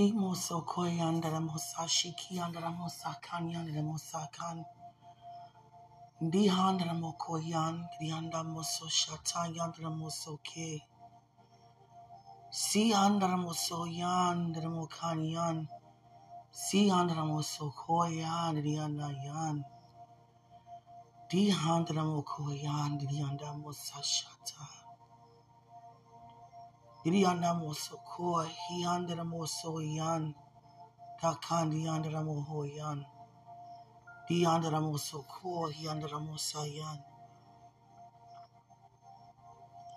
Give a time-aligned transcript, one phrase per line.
[0.00, 4.64] Si moso koyandara mosa shiki andara mosa kanyandara mosa kan.
[6.32, 10.80] Di handara mo koyan, krianda moso shata yandara moso ke.
[12.50, 13.84] Si andara moso
[14.88, 15.68] kanyan.
[16.50, 17.24] Si andara
[17.76, 18.56] koyan,
[19.22, 19.64] yan.
[21.28, 24.79] Di handara mo koyan, krianda mosa shata.
[35.72, 36.98] Hi andara mosa yan.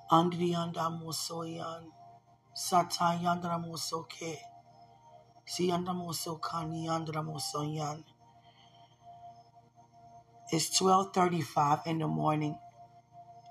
[0.09, 1.91] Andri anda moso yan.
[2.55, 4.39] Sata yandara moso ke.
[5.45, 8.02] Si andara moso kani andara moso yan.
[10.53, 12.55] It's 12:35 in the morning.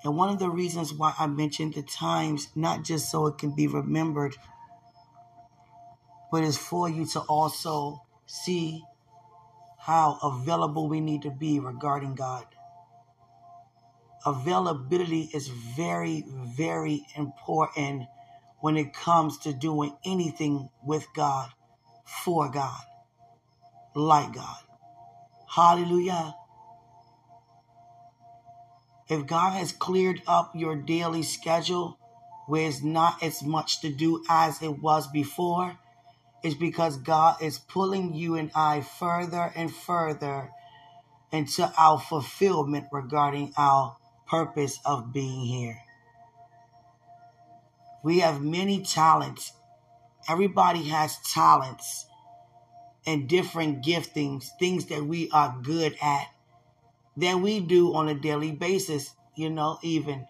[0.04, 3.54] And one of the reasons why I mentioned the times, not just so it can
[3.54, 4.36] be remembered,
[6.30, 8.82] but it's for you to also see
[9.78, 12.46] how available we need to be regarding God.
[14.24, 18.06] Availability is very, very important
[18.60, 21.50] when it comes to doing anything with God,
[22.24, 22.80] for God,
[23.94, 24.62] like God.
[25.48, 26.34] Hallelujah.
[29.12, 31.98] If God has cleared up your daily schedule
[32.46, 35.76] where it's not as much to do as it was before,
[36.42, 40.48] it's because God is pulling you and I further and further
[41.30, 45.76] into our fulfillment regarding our purpose of being here.
[48.02, 49.52] We have many talents.
[50.26, 52.06] Everybody has talents
[53.04, 56.31] and different giftings, things that we are good at
[57.16, 60.26] that we do on a daily basis, you know, even.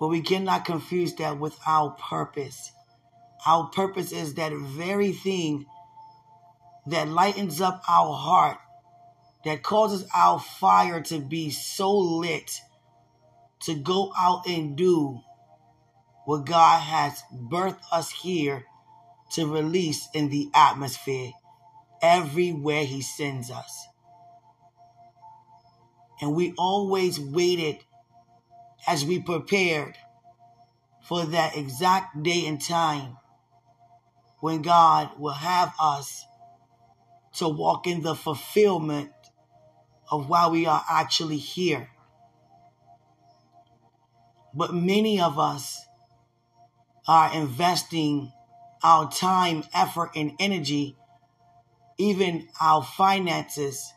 [0.00, 2.72] But we cannot confuse that with our purpose.
[3.46, 5.66] Our purpose is that very thing
[6.86, 8.58] that lightens up our heart,
[9.44, 12.60] that causes our fire to be so lit
[13.60, 15.20] to go out and do
[16.24, 18.64] what God has birthed us here
[19.32, 21.32] to release in the atmosphere
[22.02, 23.86] everywhere He sends us.
[26.20, 27.78] And we always waited
[28.86, 29.94] as we prepared
[31.02, 33.16] for that exact day and time
[34.40, 36.24] when God will have us
[37.34, 39.10] to walk in the fulfillment
[40.10, 41.90] of why we are actually here.
[44.54, 45.78] But many of us
[47.06, 48.32] are investing
[48.82, 50.96] our time, effort, and energy,
[51.96, 53.92] even our finances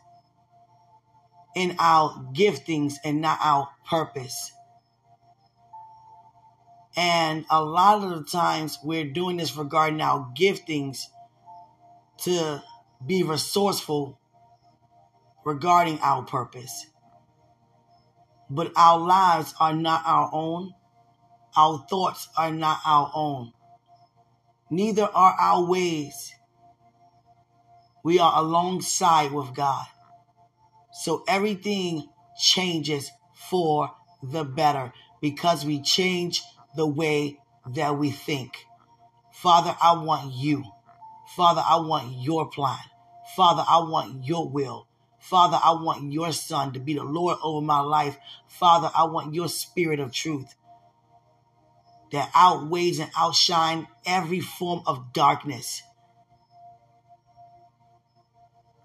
[1.54, 4.52] in our giftings and not our purpose.
[6.96, 11.04] And a lot of the times we're doing this regarding our giftings
[12.24, 12.62] to
[13.04, 14.18] be resourceful
[15.44, 16.86] regarding our purpose.
[18.50, 20.74] But our lives are not our own.
[21.56, 23.52] Our thoughts are not our own.
[24.70, 26.32] Neither are our ways.
[28.04, 29.86] We are alongside with God.
[30.92, 32.08] So everything
[32.38, 33.10] changes
[33.50, 36.42] for the better because we change
[36.76, 37.38] the way
[37.74, 38.66] that we think.
[39.32, 40.64] Father, I want you.
[41.36, 42.78] Father, I want your plan.
[43.36, 44.86] Father, I want your will.
[45.18, 48.18] Father, I want your son to be the Lord over my life.
[48.48, 50.54] Father, I want your spirit of truth
[52.10, 55.82] that outweighs and outshine every form of darkness.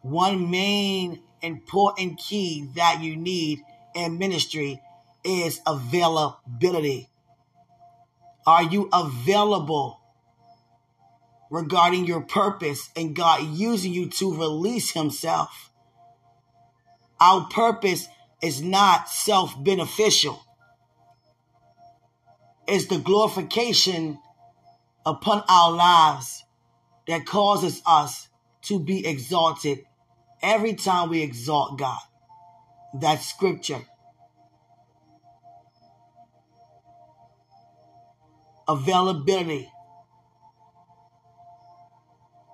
[0.01, 3.61] One main important key that you need
[3.95, 4.81] in ministry
[5.23, 7.09] is availability.
[8.45, 9.99] Are you available
[11.49, 15.71] regarding your purpose and God using you to release Himself?
[17.19, 18.07] Our purpose
[18.41, 20.41] is not self beneficial,
[22.67, 24.19] it's the glorification
[25.05, 26.43] upon our lives
[27.07, 28.27] that causes us
[28.63, 29.86] to be exalted
[30.41, 31.99] every time we exalt God.
[32.99, 33.81] That scripture.
[38.67, 39.71] Availability.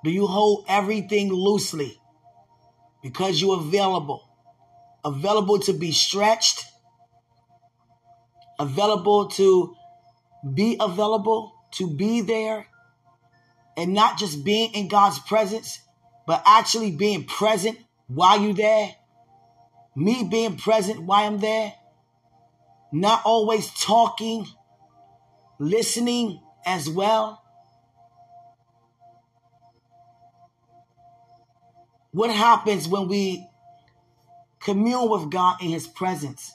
[0.03, 1.97] Do you hold everything loosely
[3.01, 4.29] because you're available?
[5.05, 6.65] Available to be stretched,
[8.59, 9.75] available to
[10.53, 12.67] be available, to be there,
[13.75, 15.79] and not just being in God's presence,
[16.25, 17.77] but actually being present
[18.07, 18.95] while you're there.
[19.95, 21.73] Me being present while I'm there.
[22.91, 24.47] Not always talking,
[25.59, 27.43] listening as well.
[32.13, 33.45] what happens when we
[34.59, 36.53] commune with God in His presence.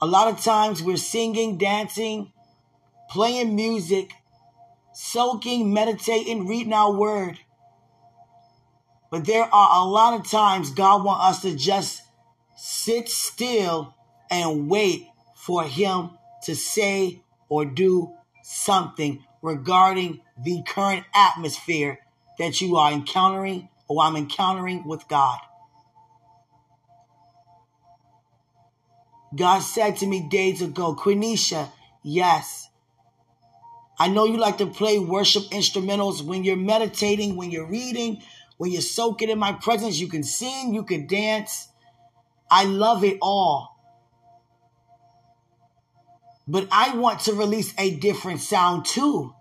[0.00, 2.32] A lot of times we're singing, dancing,
[3.10, 4.12] playing music,
[4.94, 7.38] soaking, meditating, reading our word.
[9.12, 12.00] But there are a lot of times God wants us to just
[12.56, 13.94] sit still
[14.30, 15.06] and wait
[15.36, 16.12] for Him
[16.44, 17.20] to say
[17.50, 21.98] or do something regarding the current atmosphere
[22.38, 25.38] that you are encountering or I'm encountering with God.
[29.36, 31.68] God said to me days ago, Quenisha,
[32.02, 32.70] yes.
[33.98, 38.22] I know you like to play worship instrumentals when you're meditating, when you're reading,
[38.62, 39.98] when you're soaking in my presence.
[39.98, 41.66] You can sing, you can dance.
[42.48, 43.76] I love it all.
[46.46, 49.34] But I want to release a different sound too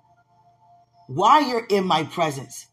[1.06, 2.66] while you're in my presence.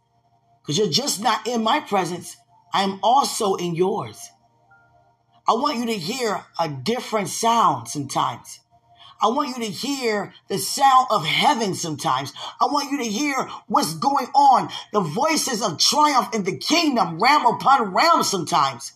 [0.62, 2.34] Because you're just not in my presence,
[2.72, 4.30] I am also in yours.
[5.46, 8.60] I want you to hear a different sound sometimes.
[9.20, 12.32] I want you to hear the sound of heaven sometimes.
[12.60, 17.18] I want you to hear what's going on, the voices of triumph in the kingdom,
[17.18, 18.92] ram upon ram sometimes.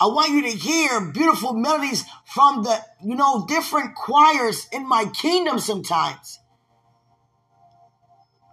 [0.00, 5.06] I want you to hear beautiful melodies from the, you know, different choirs in my
[5.06, 6.38] kingdom sometimes.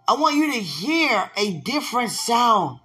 [0.07, 2.79] I want you to hear a different sound.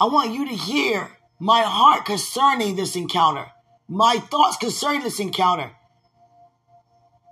[0.00, 3.46] I want you to hear my heart concerning this encounter,
[3.88, 5.70] my thoughts concerning this encounter.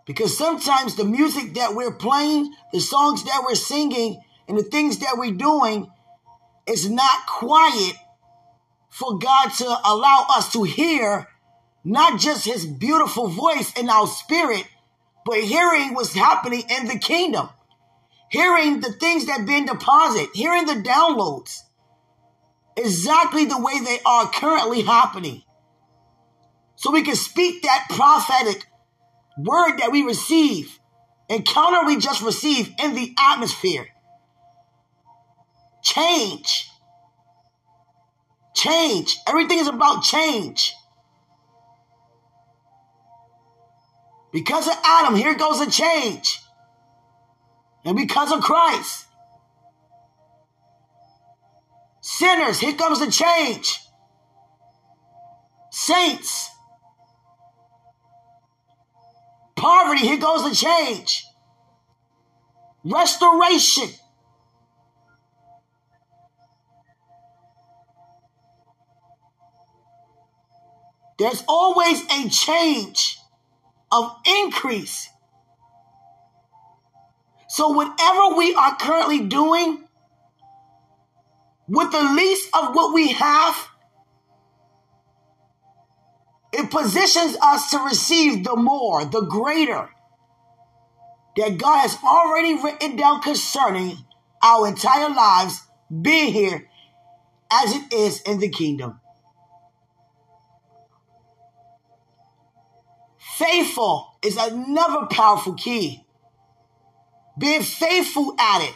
[0.06, 4.98] Because sometimes the music that we're playing, the songs that we're singing, and the things
[4.98, 5.90] that we're doing
[6.66, 7.94] is not quiet
[8.90, 11.26] for God to allow us to hear
[11.84, 14.64] not just his beautiful voice in our spirit,
[15.24, 17.48] but hearing what's happening in the kingdom,
[18.30, 21.63] hearing the things that have been deposited, hearing the downloads
[22.76, 25.42] exactly the way they are currently happening.
[26.76, 28.66] So we can speak that prophetic
[29.38, 30.78] word that we receive,
[31.28, 33.86] encounter we just receive in the atmosphere.
[35.82, 36.68] Change.
[38.54, 39.16] Change.
[39.28, 40.74] Everything is about change.
[44.32, 46.40] Because of Adam, here goes a change.
[47.84, 49.06] And because of Christ,
[52.18, 53.80] sinners, here comes the change.
[55.70, 56.50] Saints,
[59.56, 61.24] poverty, here goes the change.
[62.84, 63.88] Restoration.
[71.18, 73.18] There's always a change
[73.90, 75.08] of increase.
[77.48, 79.83] So, whatever we are currently doing,
[81.68, 83.68] with the least of what we have,
[86.52, 89.88] it positions us to receive the more, the greater
[91.36, 93.98] that God has already written down concerning
[94.42, 95.62] our entire lives
[96.02, 96.68] being here
[97.50, 99.00] as it is in the kingdom.
[103.36, 106.04] Faithful is another powerful key.
[107.36, 108.74] Being faithful at it.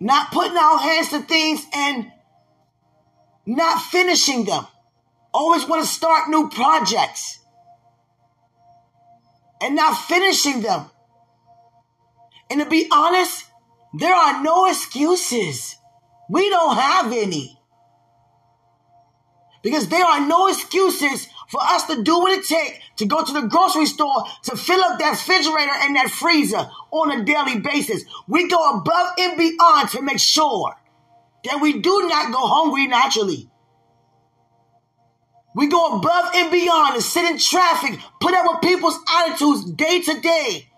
[0.00, 2.10] Not putting our hands to things and
[3.46, 4.66] not finishing them.
[5.32, 7.38] Always want to start new projects
[9.60, 10.90] and not finishing them.
[12.50, 13.46] And to be honest,
[13.98, 15.76] there are no excuses.
[16.30, 17.58] We don't have any.
[19.62, 23.32] Because there are no excuses for us to do what it takes to go to
[23.32, 28.04] the grocery store to fill up that refrigerator and that freezer on a daily basis.
[28.26, 30.74] We go above and beyond to make sure
[31.44, 33.48] that we do not go hungry naturally.
[35.54, 40.02] We go above and beyond and sit in traffic, put up with people's attitudes day
[40.02, 40.68] to day.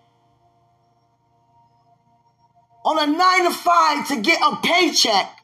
[2.85, 5.37] On a nine to five to get a paycheck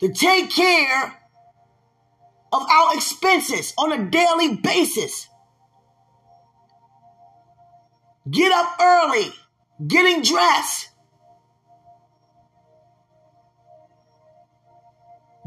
[0.00, 1.18] to take care
[2.52, 5.28] of our expenses on a daily basis.
[8.30, 9.32] Get up early,
[9.86, 10.90] getting dressed,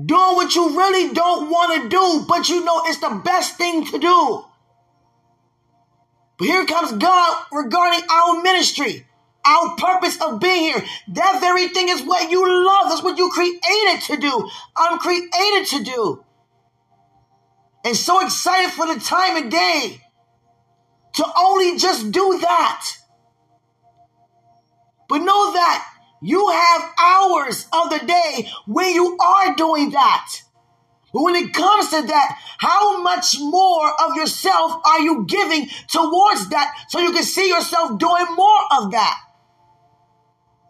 [0.03, 3.86] doing what you really don't want to do, but you know it's the best thing
[3.86, 4.46] to do.
[6.38, 9.05] But here comes God regarding our ministry.
[9.43, 12.89] Our purpose of being here, that very thing is what you love.
[12.89, 14.50] That's what you created to do.
[14.77, 16.24] I'm created to do.
[17.83, 20.01] And so excited for the time of day
[21.13, 22.85] to only just do that.
[25.09, 25.88] But know that
[26.21, 30.27] you have hours of the day when you are doing that.
[31.13, 36.50] But when it comes to that, how much more of yourself are you giving towards
[36.50, 39.19] that so you can see yourself doing more of that?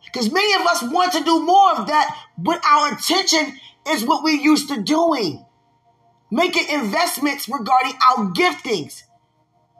[0.06, 3.54] Because many of us want to do more of that, but our attention
[3.88, 5.46] is what we're used to doing.
[6.32, 9.04] Making investments regarding our giftings.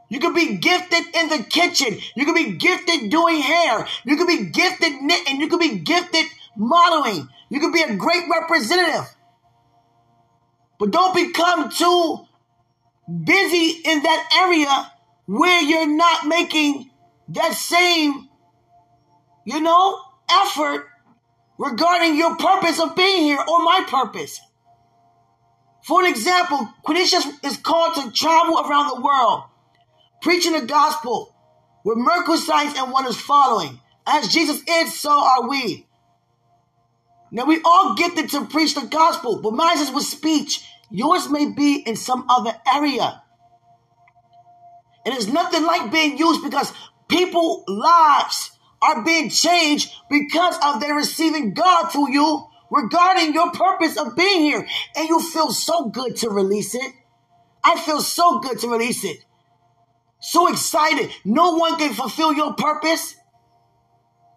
[0.10, 1.98] You could be gifted in the kitchen.
[2.18, 3.88] You could be gifted doing hair.
[4.04, 5.40] You could be gifted knitting.
[5.40, 6.26] You could be gifted
[6.58, 7.30] modeling.
[7.50, 9.08] You could be a great representative.
[10.78, 12.26] But don't become too
[13.24, 14.92] busy in that area
[15.28, 16.90] where you're not making
[17.30, 18.28] that same,
[19.46, 20.88] you know, effort
[21.58, 24.42] regarding your purpose of being here or my purpose.
[25.84, 29.44] For an example, Quenisha is called to travel around the world
[30.22, 31.36] preaching the gospel
[31.84, 33.80] with miracle signs and wonders following.
[34.06, 35.88] As Jesus is, so are we.
[37.32, 40.66] Now we all gifted to preach the gospel, but mine is with speech.
[40.90, 43.24] Yours may be in some other area.
[45.06, 46.72] And it's nothing like being used because
[47.08, 53.98] people lives are being changed because of their receiving God through you regarding your purpose
[53.98, 54.66] of being here.
[54.96, 56.94] And you feel so good to release it.
[57.64, 59.18] I feel so good to release it.
[60.20, 61.12] So excited.
[61.26, 63.16] No one can fulfill your purpose.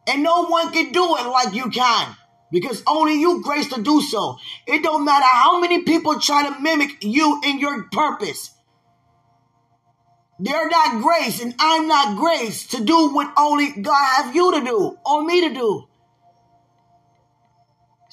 [0.06, 2.16] And no one can do it like you can.
[2.50, 4.36] Because only you grace to do so.
[4.66, 8.50] It don't matter how many people try to mimic you in your purpose.
[10.38, 14.64] They're not grace and I'm not grace to do what only God have you to
[14.64, 15.88] do or me to do.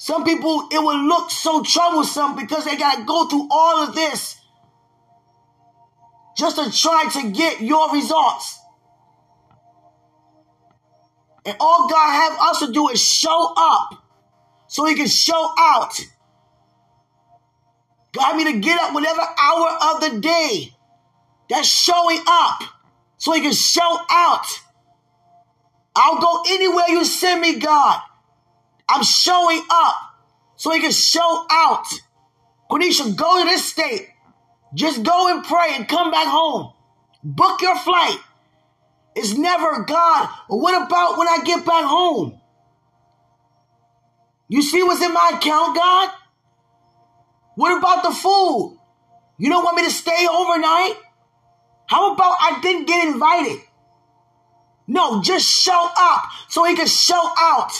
[0.02, 3.94] Some people, it will look so troublesome because they got to go through all of
[3.94, 4.36] this
[6.36, 8.58] just to try to get your results.
[11.46, 14.04] And all God have us to do is show up
[14.66, 15.94] so he can show out.
[18.12, 20.74] God me to get up whatever hour of the day.
[21.48, 22.60] That's showing up
[23.18, 24.46] so he can show out.
[25.94, 28.00] I'll go anywhere you send me, God.
[28.92, 29.94] I'm showing up
[30.56, 31.86] so he can show out.
[32.70, 34.08] Quenisha, go to this state.
[34.74, 36.74] Just go and pray and come back home.
[37.24, 38.18] Book your flight.
[39.16, 40.28] It's never God.
[40.48, 42.38] What about when I get back home?
[44.48, 46.10] You see what's in my account, God?
[47.54, 48.78] What about the food?
[49.38, 50.96] You don't want me to stay overnight?
[51.86, 53.58] How about I didn't get invited?
[54.86, 57.72] No, just show up so he can show out.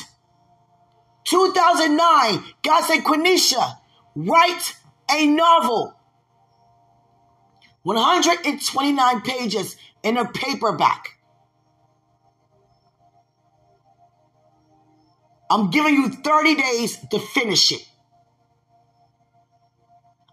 [1.24, 3.78] 2009, God said, Quenisha,
[4.14, 4.76] write
[5.10, 5.94] a novel.
[7.84, 11.18] 129 pages in a paperback.
[15.50, 17.86] I'm giving you 30 days to finish it.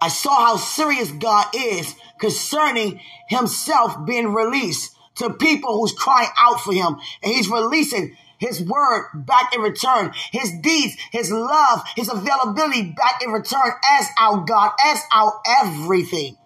[0.02, 6.62] I saw how serious God is concerning himself being released to people who's crying out
[6.62, 6.96] for him.
[7.22, 13.22] And he's releasing his word back in return, his deeds, his love, his availability back
[13.24, 16.38] in return as our God, as our everything.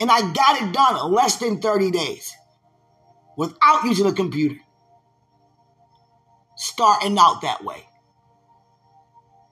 [0.00, 2.34] And I got it done less than 30 days
[3.36, 4.56] without using a computer.
[6.56, 7.84] Starting out that way.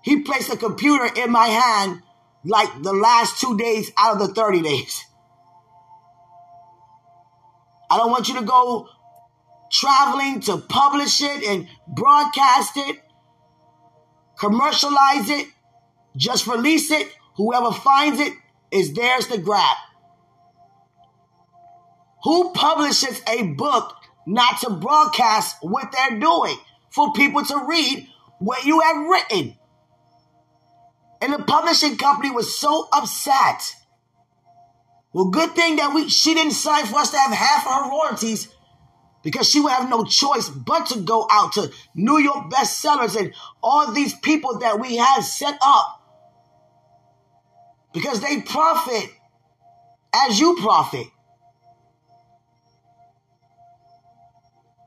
[0.03, 2.03] He placed a computer in my hand
[2.45, 5.05] like the last two days out of the 30 days.
[7.91, 8.89] I don't want you to go
[9.71, 12.97] traveling to publish it and broadcast it,
[14.39, 15.49] commercialize it,
[16.17, 17.09] just release it.
[17.37, 18.33] Whoever finds it
[18.71, 19.77] is theirs to grab.
[22.25, 23.95] Who publishes a book
[24.27, 26.59] not to broadcast what they're doing
[26.91, 28.09] for people to read
[28.39, 29.57] what you have written?
[31.21, 33.75] And the publishing company was so upset.
[35.13, 37.91] Well, good thing that we she didn't sign for us to have half of her
[37.91, 38.49] royalties
[39.27, 43.35] because she would have no choice but to go out to New York bestsellers and
[43.61, 46.01] all these people that we have set up
[47.93, 49.11] because they profit
[50.15, 51.09] as you profit.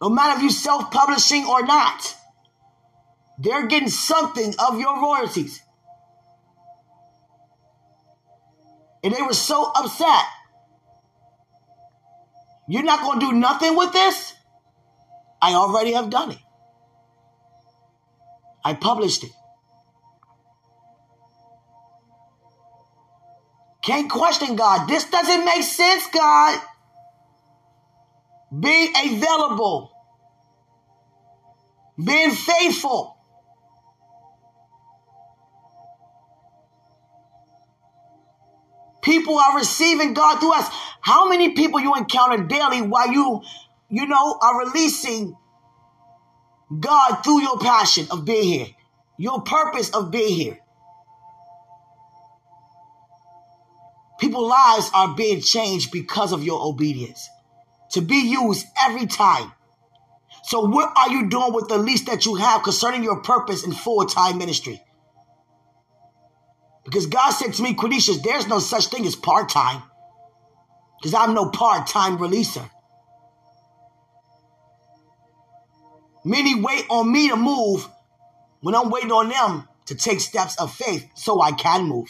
[0.02, 2.16] No matter if you self publishing or not,
[3.40, 5.62] they're getting something of your royalties.
[9.04, 10.24] And they were so upset.
[12.70, 14.36] You're not going to do nothing with this?
[15.42, 16.38] I already have done it.
[18.64, 19.32] I published it.
[23.82, 24.88] Can't question God.
[24.88, 26.62] This doesn't make sense, God.
[28.60, 29.92] Being available,
[31.98, 33.19] being faithful.
[39.10, 40.68] People are receiving God through us.
[41.02, 43.42] How many people you encounter daily while you,
[43.90, 45.36] you know, are releasing
[46.80, 48.68] God through your passion of being here,
[49.18, 50.60] your purpose of being here?
[54.20, 57.28] People's lives are being changed because of your obedience
[57.94, 59.52] to be used every time.
[60.44, 63.72] So, what are you doing with the least that you have concerning your purpose in
[63.72, 64.84] full time ministry?
[66.86, 69.84] Because God said to me, Quenisha, there's no such thing as part time.
[71.00, 72.70] Because I'm no part time releaser.
[76.26, 77.88] Many wait on me to move
[78.62, 82.10] when I'm waiting on them to take steps of faith so I can move.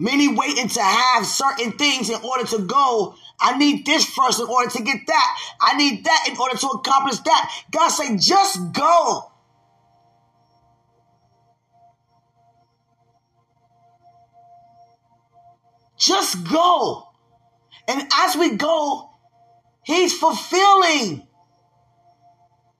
[0.00, 3.14] Many waiting to have certain things in order to go.
[3.40, 5.38] I need this first in order to get that.
[5.60, 7.52] I need that in order to accomplish that.
[7.70, 9.32] God say, just go.
[15.98, 17.08] Just go.
[17.88, 19.08] And as we go,
[19.88, 21.26] He's fulfilling,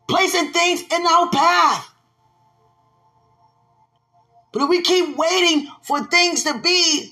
[0.09, 1.89] placing things in our path.
[4.53, 7.11] But if we keep waiting for things to be,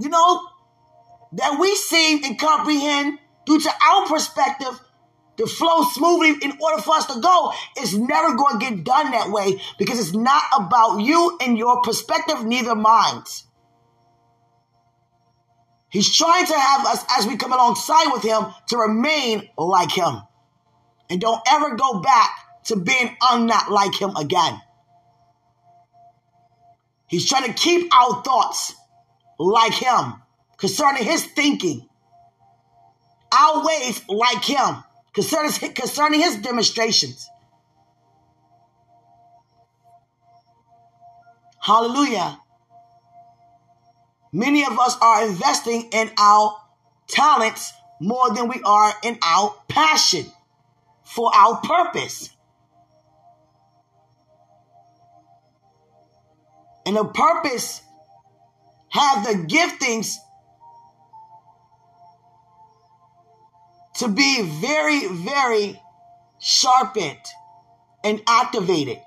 [0.00, 0.48] you know,
[1.34, 4.80] that we see and comprehend due to our perspective
[5.36, 9.12] to flow smoothly in order for us to go, it's never going to get done
[9.12, 13.45] that way because it's not about you and your perspective, neither mine's.
[15.90, 20.20] He's trying to have us, as we come alongside with him, to remain like him.
[21.08, 22.30] And don't ever go back
[22.64, 24.60] to being unnot like him again.
[27.08, 28.74] He's trying to keep our thoughts
[29.38, 30.14] like him
[30.56, 31.88] concerning his thinking,
[33.32, 34.82] our ways like him
[35.12, 37.28] concerning, concerning his demonstrations.
[41.60, 42.40] Hallelujah.
[44.36, 46.58] Many of us are investing in our
[47.08, 47.72] talents
[48.02, 50.26] more than we are in our passion
[51.04, 52.28] for our purpose.
[56.84, 57.80] And the purpose
[58.90, 60.16] have the giftings
[64.00, 65.80] to be very, very
[66.38, 67.24] sharpened
[68.04, 68.98] and activated.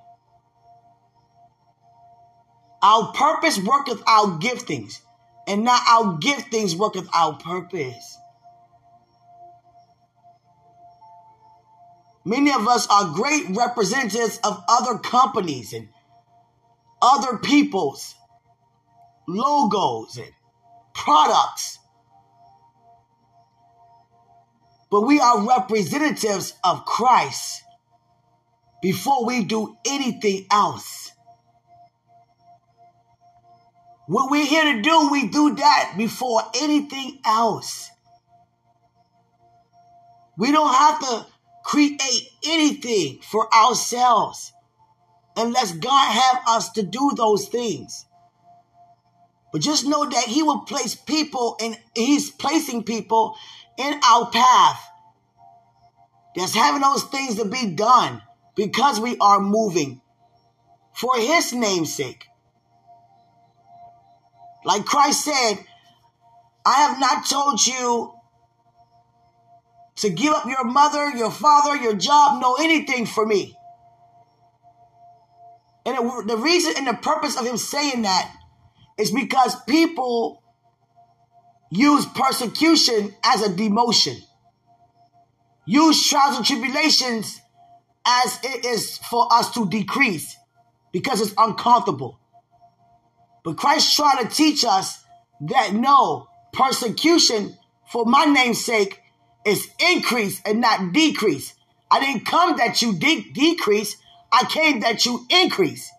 [2.81, 5.01] Our purpose worketh our giftings,
[5.49, 8.17] and not our giftings worketh our purpose.
[12.23, 15.89] Many of us are great representatives of other companies and
[17.01, 18.13] other people's
[19.27, 20.31] logos and
[20.93, 21.79] products.
[24.91, 27.63] But we are representatives of Christ
[28.83, 31.08] before we do anything else.
[34.09, 37.91] What we're here to do, we do that before anything else.
[40.35, 41.27] We don't have to
[41.63, 42.01] create
[42.43, 44.51] anything for ourselves
[45.37, 48.07] unless God have us to do those things.
[49.53, 53.35] But just know that He will place people and He's placing people
[53.77, 54.89] in our path
[56.35, 58.23] that's having those things to be done
[58.55, 60.01] because we are moving
[60.95, 62.25] for His name's sake.
[64.65, 65.55] Like Christ said,
[66.65, 68.13] I have not told you
[69.97, 73.55] to give up your mother, your father, your job, no anything for me.
[75.85, 78.33] And it, the reason and the purpose of him saying that
[78.97, 80.43] is because people
[81.71, 84.17] use persecution as a demotion,
[85.65, 87.39] use trials and tribulations
[88.05, 90.35] as it is for us to decrease
[90.91, 92.18] because it's uncomfortable.
[93.43, 95.03] But Christ tried to teach us
[95.41, 97.57] that no, persecution
[97.91, 99.01] for my name's sake
[99.45, 101.53] is increase and not decrease.
[101.89, 103.97] I didn't come that you de- decrease.
[104.31, 105.89] I came that you increase.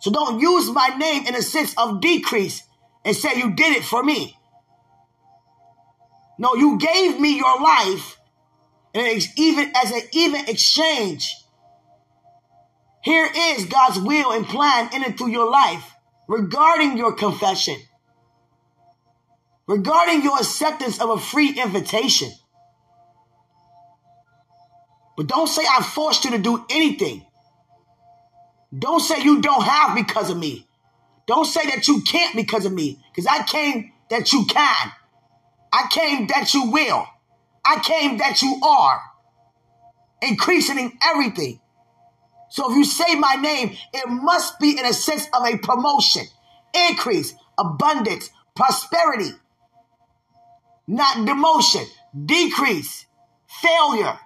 [0.00, 2.62] So don't use my name in a sense of decrease
[3.04, 4.36] and say you did it for me.
[6.38, 8.18] No, you gave me your life
[8.92, 11.34] and even as an even exchange.
[13.02, 15.93] Here is God's will and plan in and through your life
[16.28, 17.76] regarding your confession,
[19.66, 22.30] regarding your acceptance of a free invitation.
[25.16, 27.24] But don't say I forced you to do anything.
[28.76, 30.66] Don't say you don't have because of me.
[31.26, 32.98] Don't say that you can't because of me.
[33.10, 34.92] Because I came that you can.
[35.72, 37.06] I came that you will.
[37.64, 39.00] I came that you are.
[40.20, 41.60] Increasing in everything.
[42.54, 46.22] So if you say my name, it must be in a sense of a promotion,
[46.88, 49.32] increase, abundance, prosperity,
[50.86, 53.06] not demotion, decrease,
[53.60, 54.16] failure.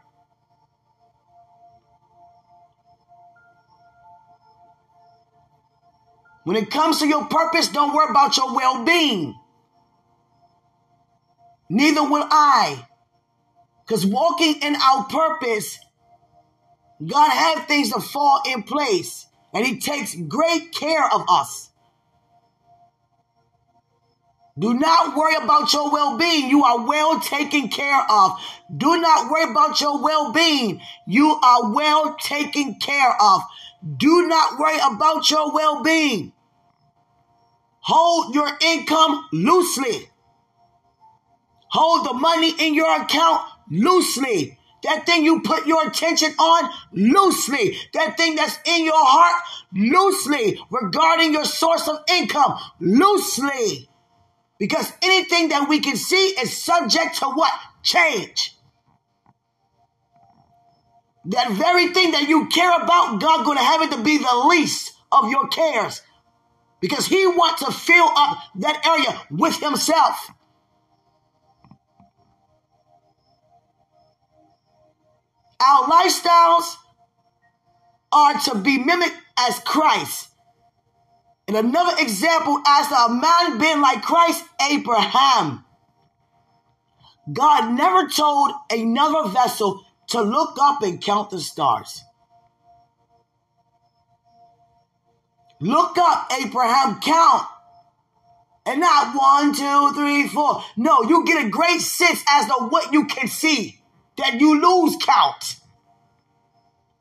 [6.45, 9.41] When it comes to your purpose, don't worry about your well being.
[11.71, 12.87] Neither will I.
[13.87, 15.79] Because walking in our purpose,
[17.05, 21.71] God has things to fall in place, and He takes great care of us.
[24.59, 26.51] Do not worry about your well being.
[26.51, 28.41] You are well taken care of.
[28.77, 30.81] Do not worry about your well being.
[31.07, 33.43] You are well taken care of.
[33.97, 36.33] Do not worry about your well being.
[37.81, 40.11] Hold your income loosely.
[41.71, 44.58] Hold the money in your account loosely.
[44.85, 47.77] That thing you put your attention on loosely.
[47.95, 53.89] That thing that's in your heart loosely regarding your source of income loosely.
[54.59, 57.53] Because anything that we can see is subject to what?
[57.83, 58.57] Change.
[61.27, 64.47] That very thing that you care about, God going to have it to be the
[64.49, 66.03] least of your cares.
[66.81, 70.31] Because he wants to fill up that area with himself.
[75.61, 76.77] Our lifestyles
[78.13, 80.29] are to be mimicked as Christ.
[81.47, 85.65] And another example as a man being like Christ, Abraham.
[87.33, 92.03] God never told another vessel to look up and count the stars.
[95.61, 97.47] Look up, Abraham, count.
[98.65, 100.63] And not one, two, three, four.
[100.77, 103.78] No, you get a great sense as to what you can see
[104.19, 105.57] that you lose count.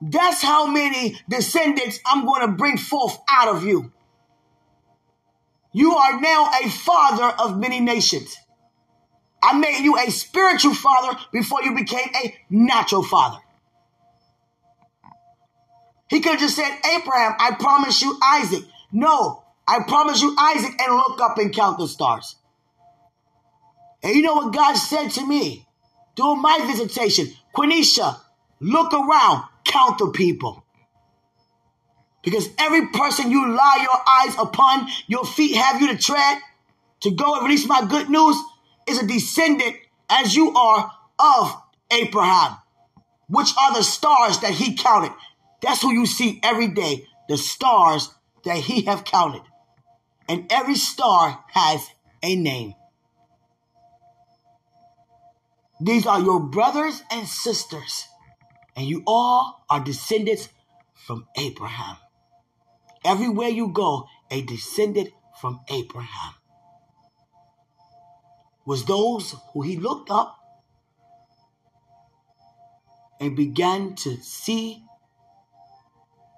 [0.02, 3.92] That's how many descendants I'm going to bring forth out of you.
[5.74, 8.36] You are now a father of many nations.
[9.44, 13.40] I made you a spiritual father before you became a natural father.
[16.10, 18.64] He could have just said, Abraham, I promise you Isaac.
[18.92, 22.36] No, I promise you Isaac and look up and count the stars.
[24.02, 25.67] And you know what God said to me
[26.18, 27.32] during my visitation?
[27.56, 28.20] Quenisha,
[28.60, 30.66] look around, count the people.
[32.24, 36.40] Because every person you lie your eyes upon, your feet have you to tread,
[37.02, 38.36] to go and release my good news,
[38.86, 39.78] is a descendant
[40.10, 42.58] as you are of Abraham,
[43.30, 45.14] which are the stars that he counted.
[45.62, 49.44] That's who you see every day, the stars that he have counted.
[50.28, 51.88] And every star has
[52.22, 52.74] a name.
[55.80, 58.08] These are your brothers and sisters,
[58.76, 60.50] and you all are descendants
[60.94, 61.98] from Abraham.
[63.06, 65.10] Everywhere you go, a descendant
[65.40, 66.34] from Abraham
[68.66, 70.38] was those who he looked up
[73.20, 74.84] and began to see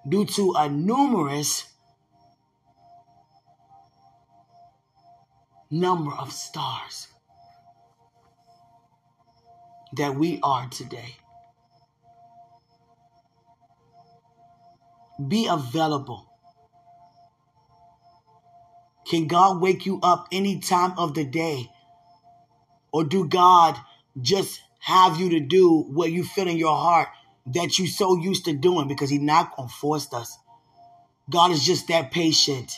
[0.08, 1.66] due to a numerous
[5.72, 7.09] number of stars
[9.98, 11.16] that we are today.
[15.28, 16.30] Be available
[19.10, 21.72] can God wake you up any time of the day?
[22.92, 23.76] Or do God
[24.22, 27.08] just have you to do what you feel in your heart
[27.48, 30.38] that you so used to doing because He's not gonna force us.
[31.28, 32.72] God is just that patient.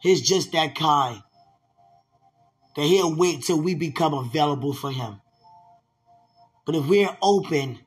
[0.00, 1.22] He's just that kind.
[2.74, 5.20] That He'll wait till we become available for Him.
[6.66, 7.78] But if we're open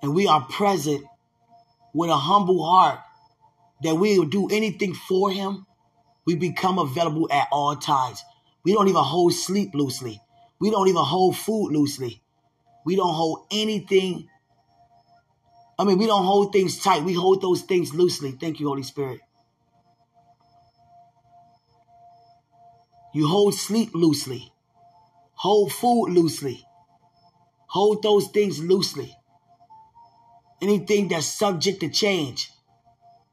[0.00, 1.04] and we are present
[1.92, 3.00] with a humble heart,
[3.82, 5.66] that we will do anything for him,
[6.24, 8.22] we become available at all times.
[8.64, 10.20] We don't even hold sleep loosely.
[10.60, 12.22] We don't even hold food loosely.
[12.86, 14.28] We don't hold anything.
[15.78, 17.02] I mean, we don't hold things tight.
[17.02, 18.32] We hold those things loosely.
[18.32, 19.20] Thank you, Holy Spirit.
[23.12, 24.53] You hold sleep loosely,
[25.34, 26.66] hold food loosely,
[27.66, 29.14] hold those things loosely.
[30.62, 32.50] Anything that's subject to change.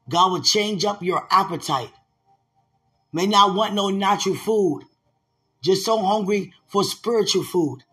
[0.08, 1.92] God will change up your appetite.
[3.12, 4.82] May not want no natural food,
[5.62, 7.84] just so hungry for spiritual food.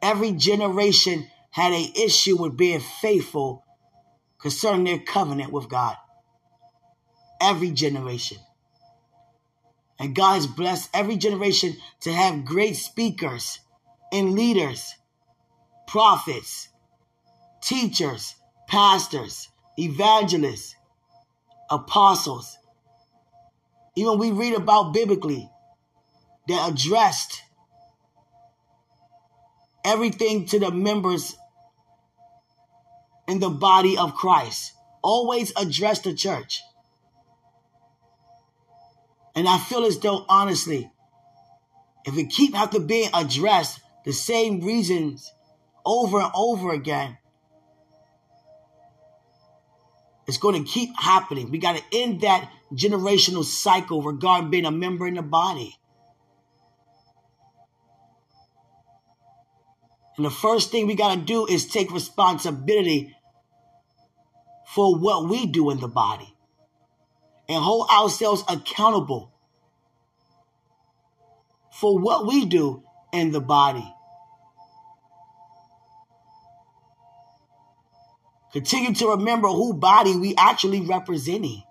[0.00, 3.64] Every generation had a issue with being faithful
[4.38, 5.96] concerning their covenant with God.
[7.40, 8.38] Every generation.
[9.98, 13.58] And God has blessed every generation to have great speakers
[14.12, 14.94] and leaders,
[15.86, 16.68] prophets,
[17.60, 18.34] teachers,
[18.68, 20.76] pastors, evangelists,
[21.70, 22.56] apostles.
[23.96, 25.50] Even we read about biblically
[26.46, 27.42] that addressed
[29.84, 31.36] everything to the members
[33.26, 34.72] in the body of Christ.
[35.02, 36.62] Always address the church.
[39.38, 40.90] And I feel as though, honestly,
[42.04, 45.32] if we keep after being addressed, the same reasons
[45.86, 47.16] over and over again,
[50.26, 51.52] it's going to keep happening.
[51.52, 55.78] We got to end that generational cycle regarding being a member in the body.
[60.16, 63.14] And the first thing we got to do is take responsibility
[64.66, 66.34] for what we do in the body
[67.48, 69.32] and hold ourselves accountable
[71.72, 72.82] for what we do
[73.12, 73.94] in the body.
[78.52, 81.62] Continue to remember who body we actually representing.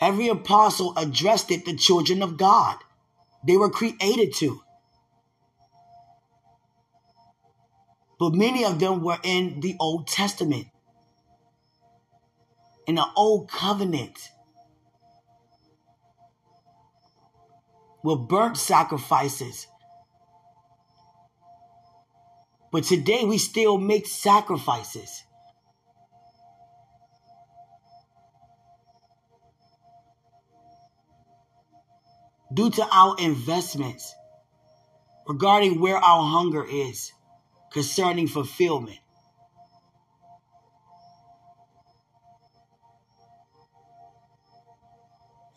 [0.00, 2.78] Every apostle addressed it the children of God.
[3.46, 4.63] They were created to.
[8.24, 10.68] But many of them were in the Old Testament,
[12.86, 14.18] in the Old Covenant,
[18.02, 19.66] with burnt sacrifices.
[22.72, 25.22] But today we still make sacrifices.
[32.54, 34.14] Due to our investments
[35.28, 37.12] regarding where our hunger is
[37.74, 39.00] concerning fulfillment.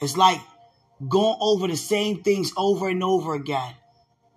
[0.01, 0.41] It's like
[1.07, 3.75] going over the same things over and over again,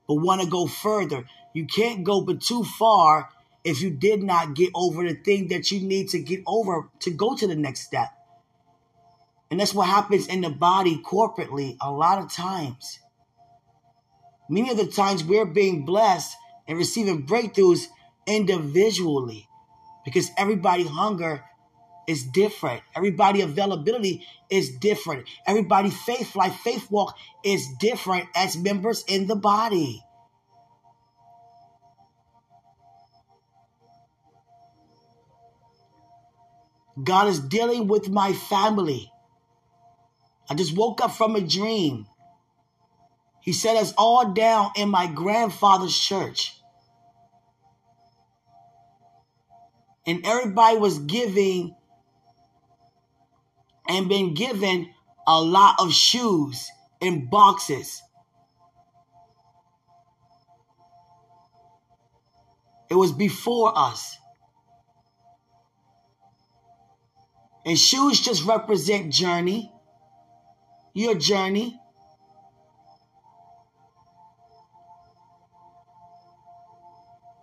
[0.07, 1.25] but want to go further.
[1.55, 3.31] You can't go but too far
[3.65, 7.11] if you did not get over the thing that you need to get over to
[7.11, 8.09] go to the next step.
[9.51, 12.99] And that's what happens in the body corporately a lot of times.
[14.51, 16.37] Many of the times we're being blessed
[16.71, 17.89] and receiving breakthroughs
[18.27, 19.49] individually
[20.05, 21.43] because everybody hunger
[22.07, 22.81] is different.
[22.95, 25.27] Everybody availability is different.
[25.49, 30.01] Everybody faith life, faith walk is different as members in the body.
[37.03, 39.11] God is dealing with my family.
[40.49, 42.07] I just woke up from a dream.
[43.41, 46.60] He set us all down in my grandfather's church.
[50.07, 51.75] And everybody was giving
[53.89, 54.89] and been given
[55.27, 56.69] a lot of shoes
[57.01, 58.03] in boxes.
[62.89, 64.17] It was before us.
[67.65, 69.73] And shoes just represent journey,
[70.95, 71.79] your journey.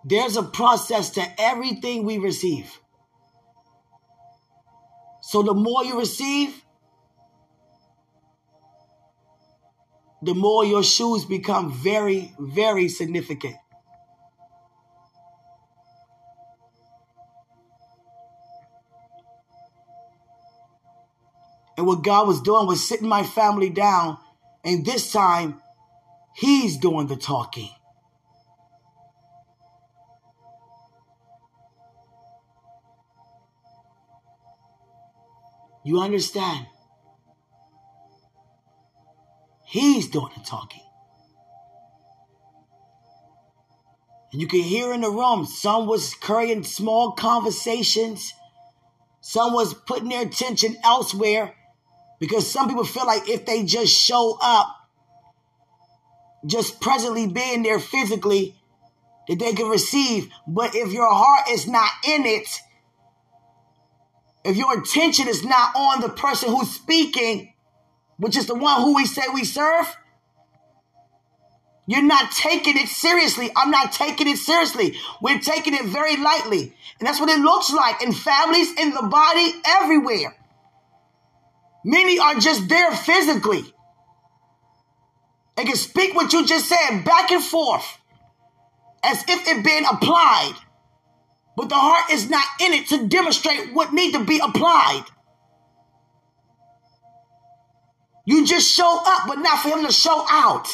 [0.08, 2.80] There's a process to everything we receive.
[5.20, 6.64] So the more you receive,
[10.22, 13.56] the more your shoes become very, very significant.
[21.76, 24.16] And what God was doing was sitting my family down,
[24.64, 25.60] and this time,
[26.34, 27.70] He's doing the talking.
[35.88, 36.66] You understand?
[39.64, 40.82] He's doing the talking.
[44.30, 48.34] And you can hear in the room, some was carrying small conversations.
[49.22, 51.54] Some was putting their attention elsewhere
[52.20, 54.66] because some people feel like if they just show up,
[56.44, 58.54] just presently being there physically,
[59.26, 60.28] that they can receive.
[60.46, 62.60] But if your heart is not in it,
[64.44, 67.52] if your attention is not on the person who's speaking,
[68.18, 69.86] which is the one who we say we serve,
[71.86, 73.50] you're not taking it seriously.
[73.56, 74.96] I'm not taking it seriously.
[75.22, 76.74] We're taking it very lightly.
[76.98, 80.36] And that's what it looks like in families, in the body, everywhere.
[81.84, 83.64] Many are just there physically.
[85.56, 87.98] and can speak what you just said back and forth
[89.02, 90.54] as if it being applied.
[91.58, 95.04] But the heart is not in it to demonstrate what need to be applied.
[98.24, 100.68] You just show up, but not for him to show out.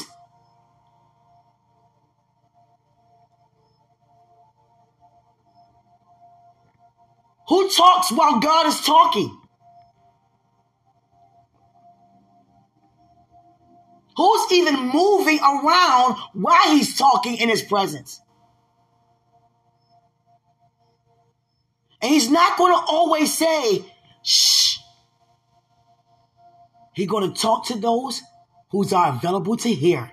[7.48, 9.40] Who talks while God is talking?
[14.18, 18.20] Who's even moving around while he's talking in his presence?
[22.04, 23.82] And he's not going to always say,
[24.22, 24.76] shh.
[26.92, 28.20] He's going to talk to those
[28.70, 30.12] who are available to hear.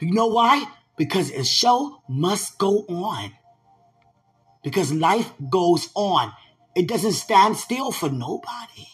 [0.00, 0.64] You know why?
[0.96, 3.32] Because a show must go on.
[4.62, 6.32] Because life goes on.
[6.76, 8.86] It doesn't stand still for nobody.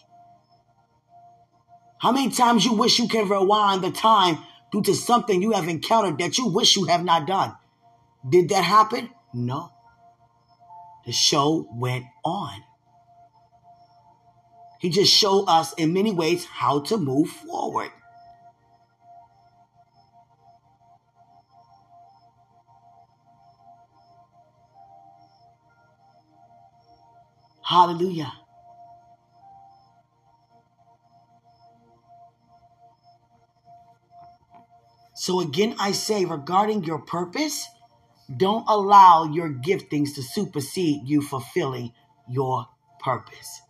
[1.98, 4.38] How many times you wish you can rewind the time
[4.72, 7.54] due to something you have encountered that you wish you have not done?
[8.26, 9.10] Did that happen?
[9.34, 9.72] No.
[11.06, 12.62] The show went on.
[14.80, 17.90] He just showed us in many ways how to move forward.
[27.62, 28.32] Hallelujah.
[35.14, 37.68] So again, I say regarding your purpose,
[38.36, 41.92] don't allow your giftings to supersede you fulfilling
[42.28, 42.68] your
[43.00, 43.62] purpose.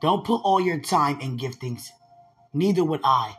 [0.00, 1.88] Don't put all your time in giftings.
[2.54, 3.36] Neither would I.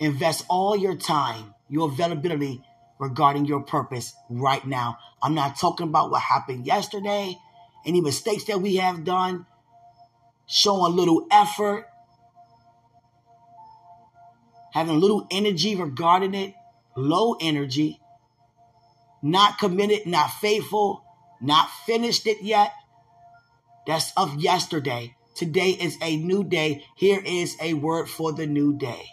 [0.00, 2.62] Invest all your time, your availability
[2.98, 4.98] regarding your purpose right now.
[5.22, 7.36] I'm not talking about what happened yesterday,
[7.84, 9.46] any mistakes that we have done
[10.46, 11.86] showing a little effort,
[14.72, 16.54] having little energy regarding it,
[16.96, 18.00] low energy,
[19.22, 21.04] not committed, not faithful,
[21.40, 22.72] not finished it yet.
[23.86, 25.16] That's of yesterday.
[25.34, 26.84] Today is a new day.
[26.96, 29.04] Here is a word for the new day.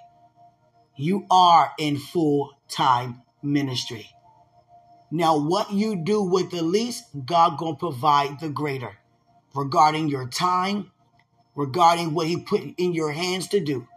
[0.96, 4.10] You are in full time ministry.
[5.12, 8.98] Now, what you do with the least, God gonna provide the greater
[9.54, 10.92] regarding your time,
[11.56, 13.88] regarding what he put in your hands to do.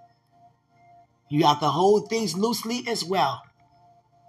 [1.29, 3.43] You have to hold things loosely as well.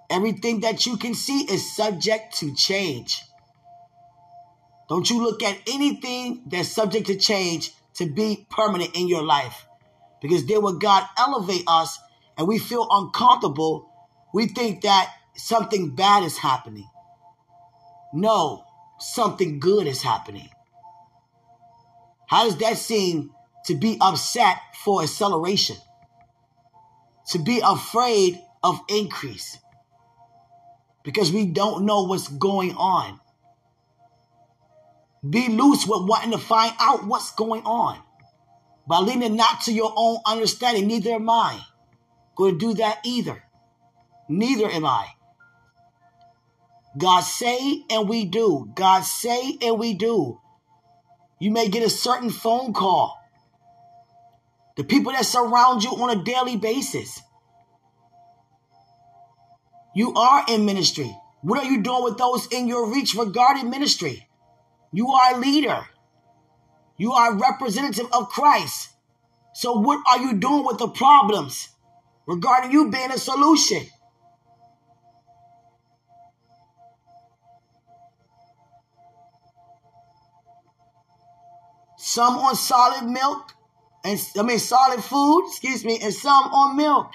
[0.10, 3.24] Everything that you can see is subject to change.
[4.90, 9.66] Don't you look at anything that's subject to change to be permanent in your life.
[10.22, 12.00] Because then when God elevate us
[12.38, 13.90] and we feel uncomfortable,
[14.34, 16.90] we think that something bad is happening.
[18.14, 18.66] No,
[19.00, 20.50] something good is happening.
[22.28, 23.32] How does that seem
[23.66, 25.78] to be upset for acceleration?
[27.32, 29.58] To be afraid of increase?
[31.04, 33.20] Because we don't know what's going on.
[35.28, 38.00] Be loose with wanting to find out what's going on.
[38.88, 41.60] By leaning not to your own understanding, neither am I
[42.36, 43.44] going to do that either.
[44.30, 45.08] Neither am I.
[46.98, 48.72] God say and we do.
[48.74, 50.40] God say and we do.
[51.40, 53.19] You may get a certain phone call.
[54.80, 57.22] The people that surround you on a daily basis.
[59.94, 61.14] You are in ministry.
[61.42, 64.30] What are you doing with those in your reach regarding ministry?
[64.94, 65.82] You are a leader.
[66.96, 68.88] You are a representative of Christ.
[69.54, 71.68] So what are you doing with the problems
[72.26, 73.86] regarding you being a solution?
[81.98, 83.54] some on solid milk,
[84.10, 87.12] and I mean solid food, excuse me, and some on milk.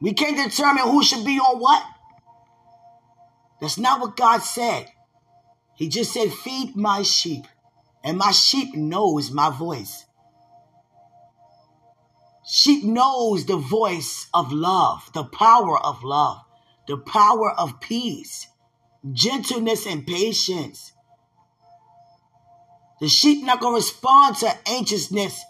[0.00, 1.84] We can't determine who should be on what.
[3.60, 4.88] That's not what God said.
[5.76, 7.46] He just said, Feed my sheep,
[8.02, 10.06] and my sheep knows my voice.
[12.44, 16.40] Sheep knows the voice of love, the power of love,
[16.88, 18.48] the power of peace,
[19.12, 20.91] gentleness, and patience.
[23.02, 25.42] The sheep not going to respond to anxiousness,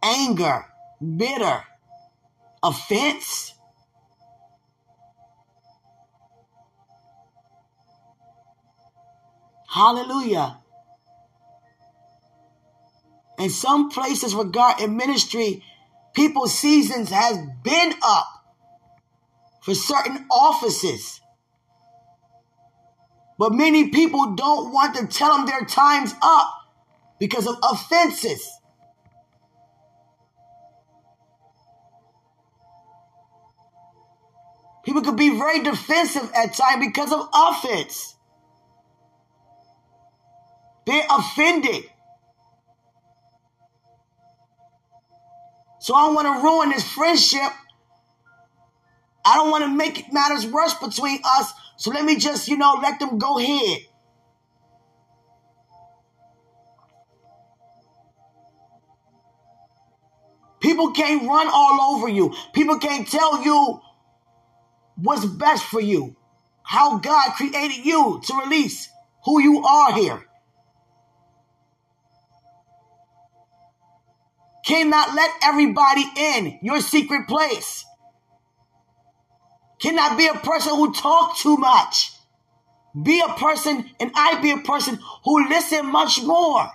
[0.00, 0.64] anger,
[1.16, 1.64] bitter,
[2.62, 3.52] offense.
[9.68, 10.58] Hallelujah.
[13.40, 15.64] In some places regard in ministry,
[16.14, 18.28] people's seasons has been up
[19.62, 21.20] for certain offices.
[23.38, 26.48] But many people don't want to tell them their time's up
[27.18, 28.48] because of offenses.
[34.84, 38.14] People could be very defensive at times because of offense.
[40.86, 41.90] They're offended.
[45.80, 47.52] So I don't want to ruin this friendship.
[49.24, 51.52] I don't want to make matters worse between us.
[51.76, 53.80] So let me just, you know, let them go ahead.
[60.60, 62.34] People can't run all over you.
[62.52, 63.80] People can't tell you
[64.96, 66.16] what's best for you,
[66.62, 68.88] how God created you to release
[69.24, 70.26] who you are here.
[74.64, 77.84] Cannot let everybody in your secret place.
[79.86, 82.10] Cannot be a person who talk too much.
[83.00, 86.68] Be a person, and I be a person who listen much more.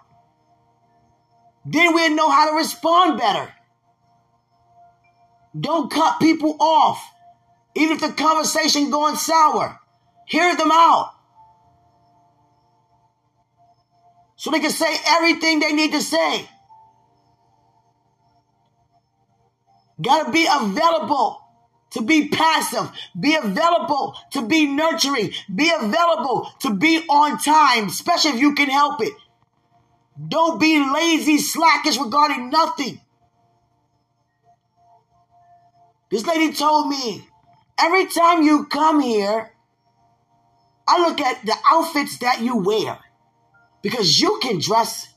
[1.65, 3.53] Then we'll know how to respond better.
[5.59, 7.03] Don't cut people off.
[7.75, 9.77] Even if the conversation going sour,
[10.25, 11.11] hear them out.
[14.37, 16.49] So they can say everything they need to say.
[20.01, 21.40] Gotta be available
[21.91, 22.89] to be passive.
[23.19, 25.31] Be available to be nurturing.
[25.53, 29.13] Be available to be on time, especially if you can help it.
[30.27, 32.99] Don't be lazy, slackish regarding nothing.
[36.09, 37.25] This lady told me
[37.81, 39.51] Every time you come here,
[40.87, 42.99] I look at the outfits that you wear
[43.81, 45.07] because you can dress.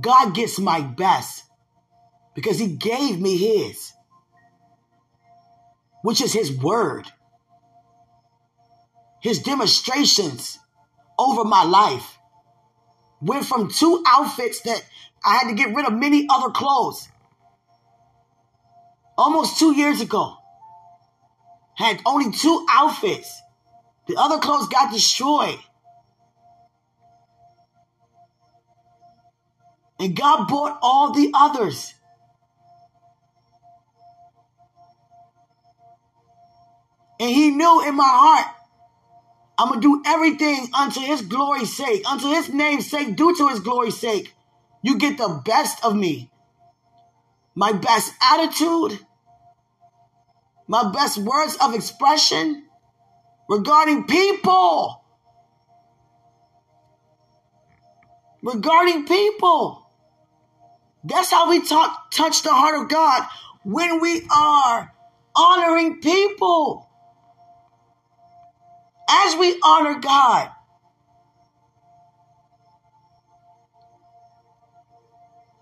[0.00, 1.44] God gets my best
[2.38, 3.92] because He gave me His,
[6.02, 7.04] which is His word,
[9.20, 10.56] His demonstrations
[11.18, 12.16] over my life.
[13.20, 14.80] Went from two outfits that
[15.24, 17.08] I had to get rid of many other clothes
[19.16, 20.36] almost two years ago.
[21.74, 23.42] Had only two outfits.
[24.06, 25.58] The other clothes got destroyed.
[29.98, 31.94] And God bought all the others.
[37.20, 38.54] And He knew in my heart,
[39.58, 43.48] I'm going to do everything unto His glory's sake, unto His name's sake, due to
[43.48, 44.34] His glory's sake.
[44.82, 46.30] You get the best of me.
[47.54, 49.00] My best attitude,
[50.68, 52.64] my best words of expression
[53.48, 55.02] regarding people.
[58.42, 59.90] Regarding people.
[61.02, 63.26] That's how we talk, touch the heart of God
[63.64, 64.92] when we are
[65.34, 66.87] honoring people.
[69.10, 70.50] As we honor God,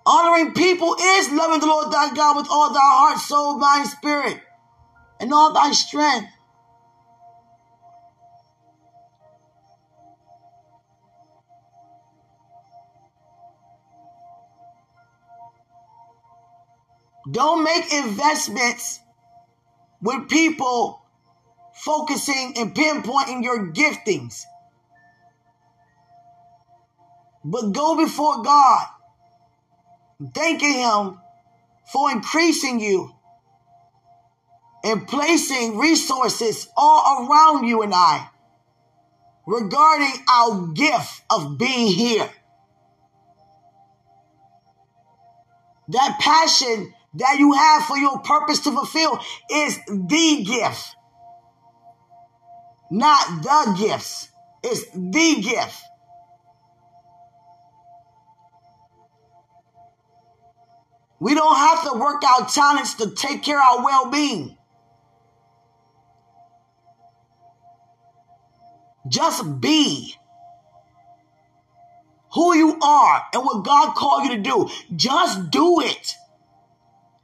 [0.04, 4.40] honoring people is loving the Lord thy God with all thy heart, soul, mind, spirit
[5.20, 6.28] and all thy strength.
[17.30, 19.00] Don't make investments
[20.00, 21.05] with people
[21.86, 24.42] focusing and pinpointing your giftings.
[27.44, 28.86] But go before God,
[30.34, 31.18] thanking Him
[31.92, 33.14] for increasing you
[34.82, 38.30] and placing resources all around you and I
[39.46, 42.28] regarding our gift of being here.
[45.90, 50.95] That passion that you have for your purpose to fulfill is the gift,
[52.90, 54.28] not the gifts.
[54.62, 55.82] It's the gift.
[61.18, 64.56] We don't have to work out talents to take care of our well being.
[69.08, 70.14] Just be
[72.32, 74.68] who you are and what God called you to do.
[74.94, 76.14] Just do it.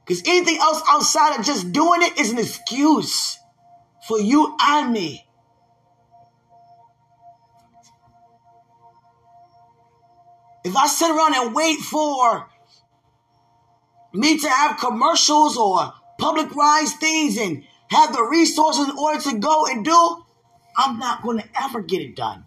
[0.05, 3.39] Because anything else outside of just doing it is an excuse
[4.09, 5.27] for you and me.
[10.65, 12.49] If I sit around and wait for
[14.13, 19.67] me to have commercials or publicized things and have the resources in order to go
[19.67, 20.25] and do,
[20.77, 22.45] I'm not going to ever get it done.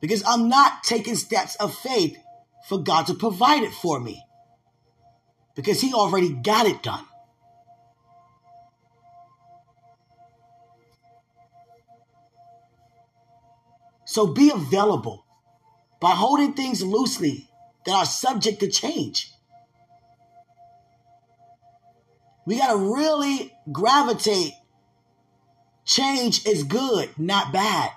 [0.00, 2.18] Because I'm not taking steps of faith
[2.68, 4.22] for God to provide it for me.
[5.54, 7.04] Because He already got it done.
[14.04, 15.23] So be available
[16.00, 17.48] by holding things loosely
[17.86, 19.30] that are subject to change.
[22.46, 24.52] We got to really gravitate.
[25.84, 27.90] Change is good, not bad.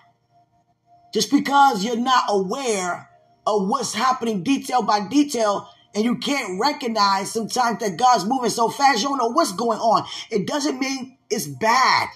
[1.14, 3.10] Just because you're not aware
[3.46, 8.70] of what's happening detail by detail and you can't recognize sometimes that God's moving so
[8.70, 10.06] fast, you don't know what's going on.
[10.30, 12.10] It doesn't mean it's bad.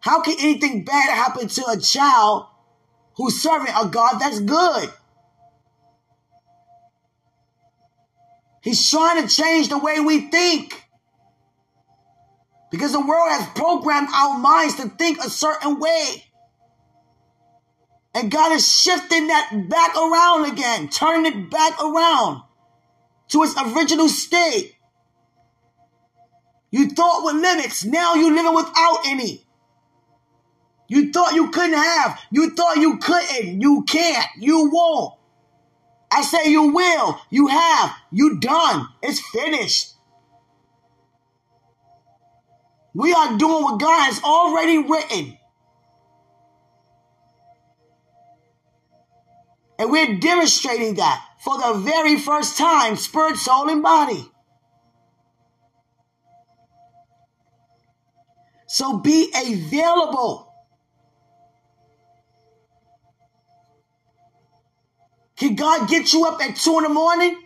[0.00, 2.46] How can anything bad happen to a child
[3.18, 4.90] who's serving a God that's good?
[8.62, 10.84] He's trying to change the way we think.
[12.70, 16.24] Because the world has programmed our minds to think a certain way.
[18.14, 22.42] And God is shifting that back around again, turning it back around
[23.28, 24.74] to its original state.
[26.70, 29.47] You thought with limits, now you're living without any.
[30.88, 35.14] You thought you couldn't have, you thought you couldn't, you can't, you won't.
[36.10, 39.94] I say you will, you have, you done, it's finished.
[42.94, 45.38] We are doing what God has already written.
[49.78, 54.28] And we're demonstrating that for the very first time, spirit, soul, and body.
[58.66, 60.47] So be available.
[65.38, 67.40] Can God get you up at two in the morning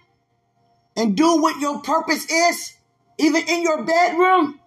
[0.96, 2.72] and do what your purpose is,
[3.18, 4.58] even in your bedroom?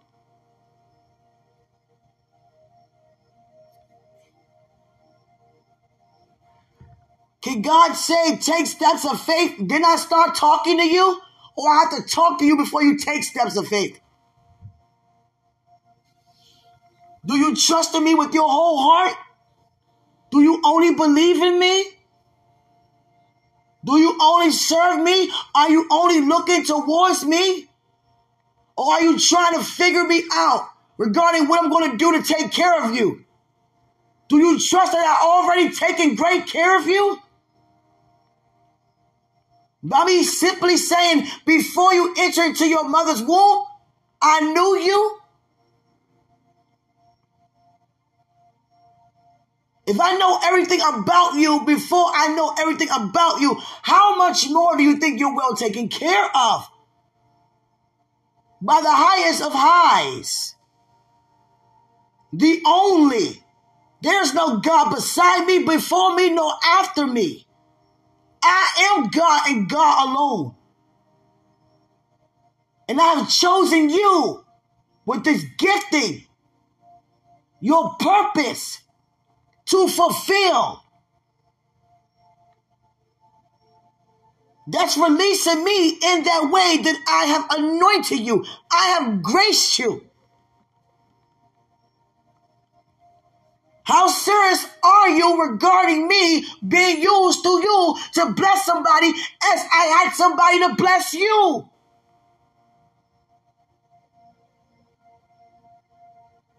[7.42, 9.56] Can God say, take steps of faith?
[9.60, 11.22] Then I start talking to you?
[11.56, 14.00] Or I have to talk to you before you take steps of faith?
[17.26, 19.18] Do you trust in me with your whole heart?
[20.32, 21.86] Do you only believe in me?
[23.86, 25.30] Do you only serve me?
[25.54, 27.68] Are you only looking towards me?
[28.76, 30.68] Or are you trying to figure me out
[30.98, 33.24] regarding what I'm going to do to take care of you?
[34.28, 37.20] Do you trust that I already taken great care of you?
[39.84, 43.66] Bobby simply saying, before you enter into your mother's womb,
[44.20, 45.20] I knew you.
[49.88, 54.76] If I know everything about you before I know everything about you, how much more
[54.76, 56.68] do you think you're well taken care of?
[58.62, 60.56] By the highest of highs.
[62.34, 63.44] The only.
[64.02, 67.46] There's no God beside me, before me, nor after me.
[68.44, 70.56] I am God and God alone.
[72.88, 74.44] And I have chosen you
[75.06, 76.26] with this gifting,
[77.60, 78.80] your purpose
[79.68, 80.82] to fulfill.
[84.68, 88.46] That's releasing me in that way that I have anointed you.
[88.72, 90.04] I have graced you.
[93.84, 100.02] How serious are you regarding me being used to you to bless somebody as I
[100.04, 101.70] had somebody to bless you?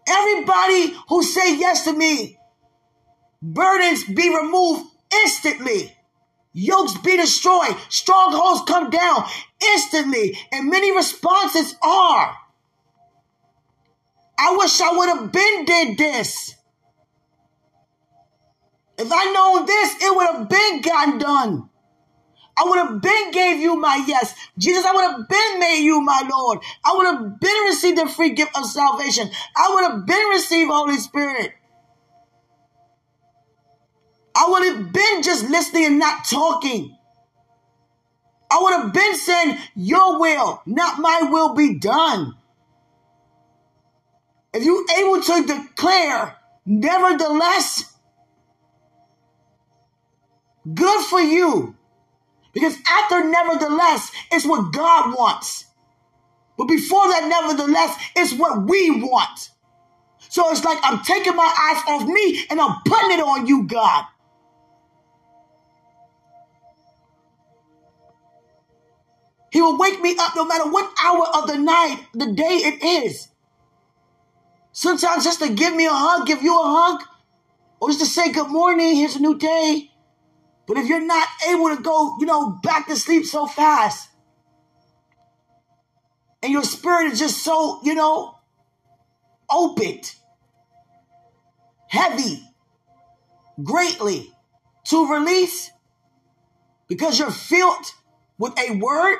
[0.07, 2.36] Everybody who say yes to me,
[3.41, 4.89] burdens be removed
[5.23, 5.95] instantly.
[6.53, 7.75] Yokes be destroyed.
[7.89, 9.25] Strongholds come down
[9.61, 10.37] instantly.
[10.51, 12.35] And many responses are,
[14.39, 16.55] I wish I would have been did this.
[18.97, 21.69] If I known this, it would have been gotten done.
[22.57, 24.33] I would have been gave you my yes.
[24.57, 26.59] Jesus, I would have been made you my Lord.
[26.83, 29.29] I would have been received the free gift of salvation.
[29.55, 31.51] I would have been received Holy Spirit.
[34.37, 36.95] I would have been just listening and not talking.
[38.51, 42.35] I would have been saying, Your will, not my will, be done.
[44.53, 47.97] If you're able to declare, nevertheless,
[50.73, 51.75] Good for you.
[52.53, 55.65] Because after nevertheless, it's what God wants.
[56.57, 59.51] But before that, nevertheless, it's what we want.
[60.29, 63.67] So it's like I'm taking my eyes off me and I'm putting it on you,
[63.67, 64.05] God.
[69.51, 72.83] He will wake me up no matter what hour of the night, the day it
[72.83, 73.29] is.
[74.71, 77.01] Sometimes just to give me a hug, give you a hug,
[77.79, 79.91] or just to say good morning, here's a new day.
[80.67, 84.09] But if you're not able to go, you know, back to sleep so fast,
[86.43, 88.35] and your spirit is just so, you know,
[89.49, 90.13] opened,
[91.87, 92.43] heavy,
[93.63, 94.29] greatly
[94.85, 95.71] to release
[96.87, 97.85] because you're filled
[98.37, 99.17] with a word,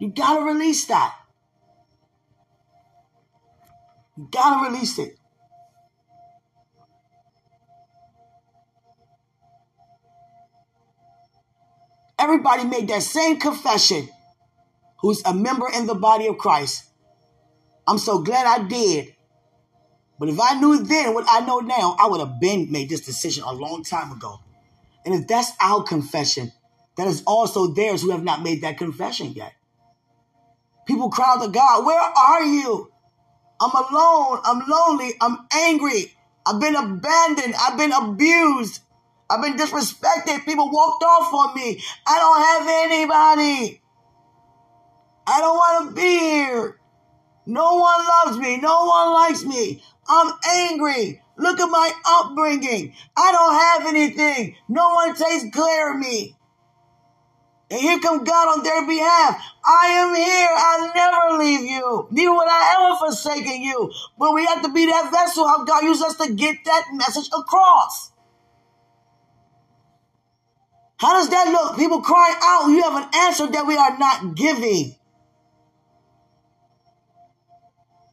[0.00, 1.14] you gotta release that.
[4.16, 5.18] You gotta release it.
[12.18, 14.08] Everybody made that same confession
[15.00, 16.84] who's a member in the body of Christ.
[17.86, 19.14] I'm so glad I did.
[20.18, 23.02] But if I knew then what I know now, I would have been made this
[23.02, 24.40] decision a long time ago.
[25.04, 26.52] And if that's our confession,
[26.96, 29.52] that is also theirs who have not made that confession yet.
[30.86, 32.92] People cry to God, Where are you?
[33.60, 34.40] I'm alone.
[34.44, 35.14] I'm lonely.
[35.20, 36.12] I'm angry.
[36.46, 37.54] I've been abandoned.
[37.58, 38.82] I've been abused.
[39.28, 40.44] I've been disrespected.
[40.44, 41.82] People walked off on me.
[42.06, 43.82] I don't have anybody.
[45.26, 46.78] I don't want to be here.
[47.46, 48.58] No one loves me.
[48.58, 49.82] No one likes me.
[50.08, 51.20] I'm angry.
[51.36, 52.94] Look at my upbringing.
[53.16, 54.56] I don't have anything.
[54.68, 56.35] No one takes care of me.
[57.68, 59.42] And here come God on their behalf.
[59.64, 60.48] I am here.
[60.56, 62.06] I'll never leave you.
[62.12, 63.90] Neither will I ever forsaken you.
[64.18, 67.28] But we have to be that vessel how God uses us to get that message
[67.36, 68.12] across.
[70.98, 71.76] How does that look?
[71.76, 72.68] People crying out.
[72.68, 74.94] You have an answer that we are not giving.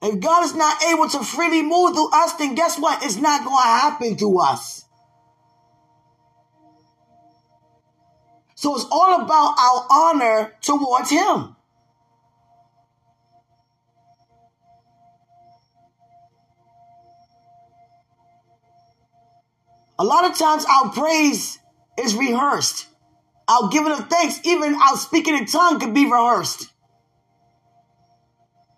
[0.02, 3.04] If God is not able to freely move through us, then guess what?
[3.04, 4.83] It's not going to happen to us.
[8.64, 11.54] So it's all about our honor towards Him.
[20.00, 21.60] A lot of times our praise
[22.00, 22.88] is rehearsed.
[23.50, 26.72] Our giving of thanks, even our speaking in tongue could be rehearsed.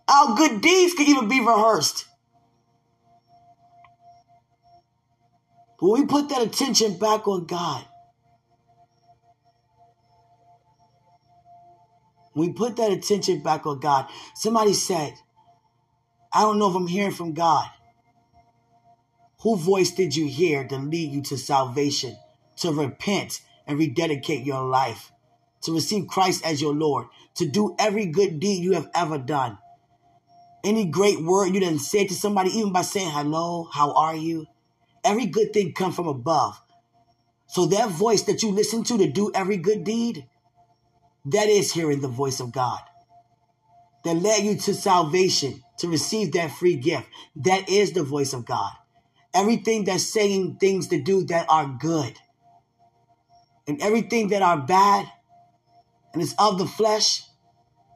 [0.08, 2.06] Our good deeds could even be rehearsed.
[5.80, 7.86] But we put that attention back on God.
[12.36, 14.08] We put that attention back on God.
[14.36, 15.14] Somebody said,
[16.34, 17.68] I don't know if I'm hearing from God.
[19.42, 22.18] Who voice did you hear to lead you to salvation?
[22.58, 25.12] to repent and rededicate your life,
[25.62, 29.58] to receive Christ as your Lord, to do every good deed you have ever done.
[30.64, 34.48] Any great word you didn't say to somebody, even by saying hello, how are you?
[35.04, 36.60] Every good thing comes from above.
[37.48, 40.26] So that voice that you listen to to do every good deed,
[41.26, 42.80] that is hearing the voice of God.
[44.04, 47.08] That led you to salvation, to receive that free gift.
[47.38, 48.72] That is the voice of God.
[49.34, 52.14] Everything that's saying things to do that are good
[53.68, 55.08] and everything that are bad
[56.14, 57.24] and is of the flesh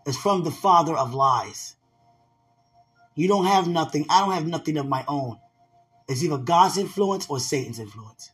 [0.06, 1.76] is from the father of lies.
[3.16, 4.06] You don't have nothing.
[4.10, 5.38] I don't have nothing of my own.
[6.08, 8.32] It's either God's influence or Satan's influence.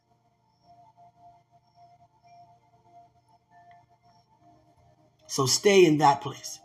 [5.35, 6.61] So stay in that place.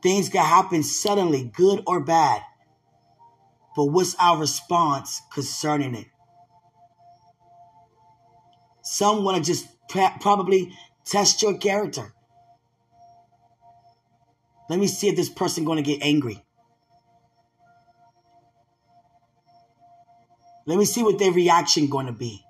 [0.00, 2.40] Things can happen suddenly, good or bad.
[3.74, 6.06] But what's our response concerning it?
[8.84, 9.66] Some want to just
[10.20, 10.72] probably
[11.04, 12.14] test your character.
[14.70, 16.44] Let me see if this person going to get angry.
[20.64, 22.43] Let me see what their reaction going to be.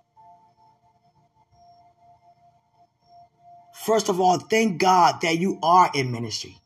[3.85, 6.57] First of all, thank God that you are in ministry.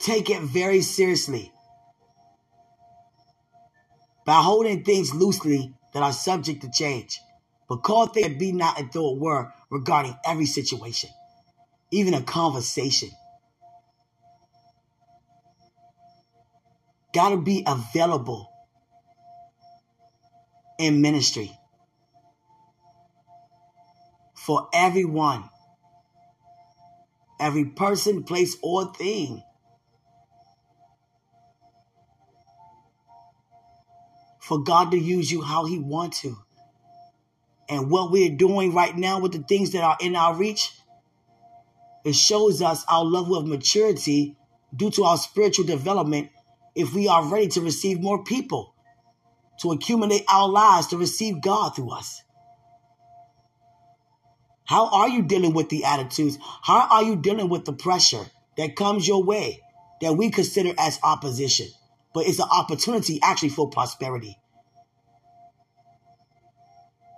[0.00, 1.52] Take it very seriously
[4.26, 7.20] by holding things loosely that are subject to change.
[7.68, 11.10] But call things be not as though it were regarding every situation,
[11.90, 13.10] even a conversation.
[17.14, 18.50] Got to be available
[20.78, 21.57] in ministry
[24.48, 25.44] for everyone,
[27.38, 29.42] every person, place, or thing.
[34.40, 36.34] for God to use you how He wants to.
[37.68, 40.72] And what we're doing right now with the things that are in our reach,
[42.06, 44.38] it shows us our level of maturity
[44.74, 46.30] due to our spiritual development
[46.74, 48.74] if we are ready to receive more people,
[49.60, 52.22] to accumulate our lives to receive God through us.
[54.68, 56.38] How are you dealing with the attitudes?
[56.62, 59.60] How are you dealing with the pressure that comes your way
[60.00, 61.68] that we consider as opposition?
[62.14, 64.36] but it's an opportunity actually for prosperity.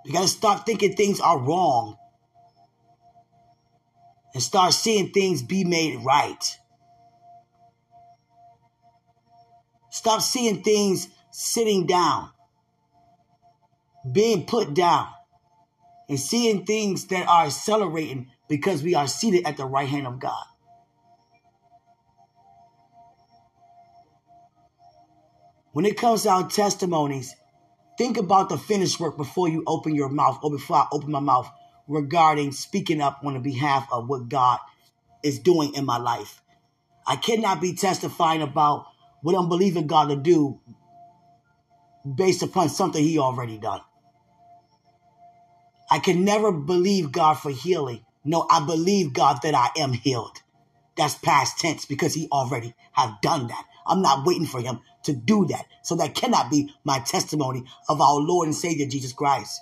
[0.05, 1.97] You got to stop thinking things are wrong
[4.33, 6.57] and start seeing things be made right.
[9.89, 12.29] Stop seeing things sitting down,
[14.11, 15.07] being put down,
[16.09, 20.19] and seeing things that are accelerating because we are seated at the right hand of
[20.19, 20.43] God.
[25.73, 27.33] When it comes to our testimonies,
[27.97, 31.21] think about the finished work before you open your mouth or before I open my
[31.21, 31.49] mouth
[31.87, 34.59] regarding speaking up on the behalf of what God
[35.23, 36.41] is doing in my life.
[37.07, 38.85] I cannot be testifying about
[39.21, 40.59] what I'm believing God to do
[42.15, 43.81] based upon something He already done.
[45.91, 48.05] I can never believe God for healing.
[48.23, 50.37] No, I believe God that I am healed.
[50.95, 53.65] That's past tense because He already have done that.
[53.85, 55.65] I'm not waiting for Him to do that.
[55.83, 59.59] So that cannot be my testimony of our Lord and Savior Jesus Christ.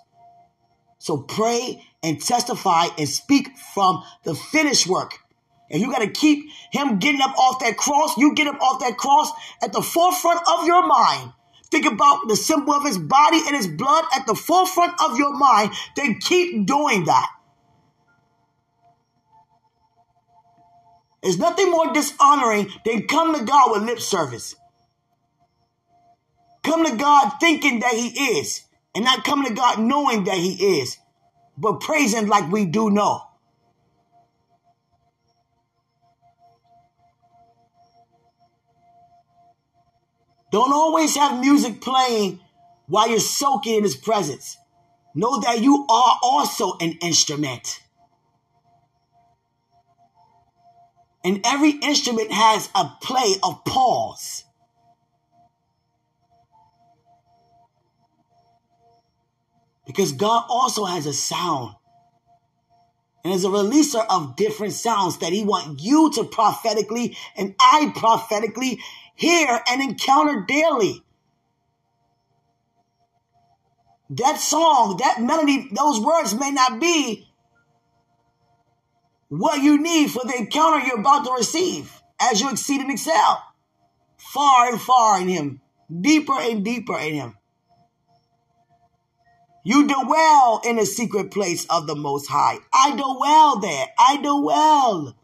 [1.00, 5.18] So pray and testify and speak from the finished work.
[5.72, 8.18] And you got to keep him getting up off that cross.
[8.18, 9.32] You get up off that cross
[9.64, 11.32] at the forefront of your mind.
[11.72, 15.34] Think about the symbol of his body and his blood at the forefront of your
[15.36, 15.72] mind.
[15.95, 17.30] Then keep doing that.
[21.22, 24.55] There's nothing more dishonoring than come to God with lip service.
[26.63, 28.61] Come to God thinking that He is,
[28.95, 30.97] and not coming to God knowing that He is,
[31.57, 33.29] but praising like we do know.
[40.52, 42.39] Don't always have music playing
[42.88, 44.58] while you're soaking in His presence.
[45.14, 47.82] Know that you are also an instrument.
[51.24, 54.45] And every instrument has a play of pause.
[59.86, 61.76] Because God also has a sound
[63.24, 67.91] and is a releaser of different sounds that he wants you to prophetically and I
[67.95, 68.80] prophetically
[69.20, 71.03] hear and encounter daily.
[74.11, 77.28] That song, that melody, those words may not be
[79.28, 83.43] what you need for the encounter you're about to receive as you exceed and excel.
[84.17, 85.61] Far and far in him,
[86.01, 87.36] deeper and deeper in him.
[89.65, 92.59] You dwell in the secret place of the Most High.
[92.74, 93.88] I dwell there.
[93.99, 95.15] I dwell.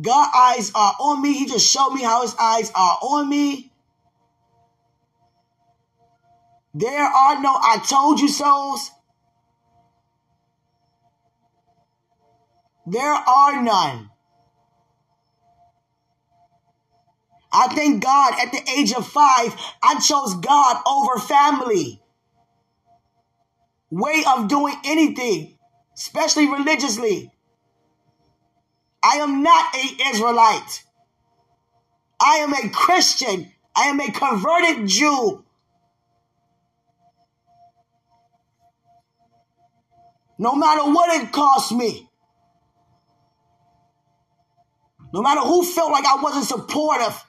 [0.00, 1.34] God's eyes are on me.
[1.34, 3.70] He just showed me how his eyes are on me.
[6.74, 8.90] There are no I told you so's.
[12.86, 14.10] There are none.
[17.52, 22.02] I thank God at the age of five, I chose God over family
[23.90, 25.58] way of doing anything,
[25.94, 27.30] especially religiously.
[29.02, 30.84] I am not a Israelite.
[32.20, 33.50] I am a Christian.
[33.74, 35.44] I am a converted Jew.
[40.38, 42.08] No matter what it cost me.
[45.12, 47.24] No matter who felt like I wasn't supportive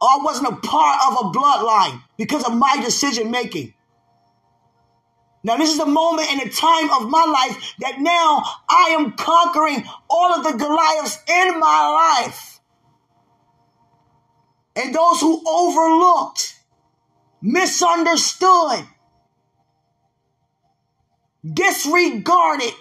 [0.00, 3.74] or I wasn't a part of a bloodline because of my decision making.
[5.44, 9.12] Now, this is a moment in a time of my life that now I am
[9.12, 12.60] conquering all of the Goliaths in my life.
[14.76, 16.54] And those who overlooked,
[17.42, 18.86] misunderstood,
[21.44, 22.72] disregarded,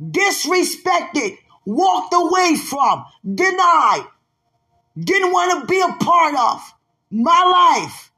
[0.00, 4.06] disrespected, walked away from, denied,
[4.98, 6.74] didn't want to be a part of
[7.10, 8.10] my life,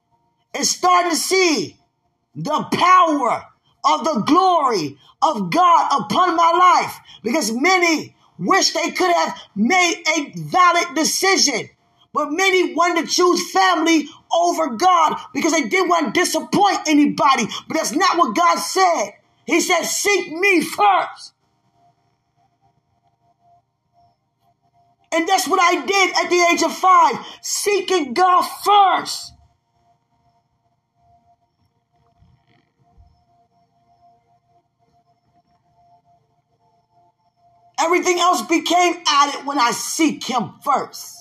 [0.55, 1.78] is starting to see
[2.39, 3.45] the power
[3.85, 10.03] of the glory of God upon my life because many wish they could have made
[10.17, 11.69] a valid decision.
[12.13, 17.47] But many wanted to choose family over God because they didn't want to disappoint anybody.
[17.67, 19.11] But that's not what God said.
[19.45, 21.35] He said, Seek me first.
[25.13, 29.33] And that's what I did at the age of five, seeking God first.
[37.79, 41.15] Everything else became added when I seek him first.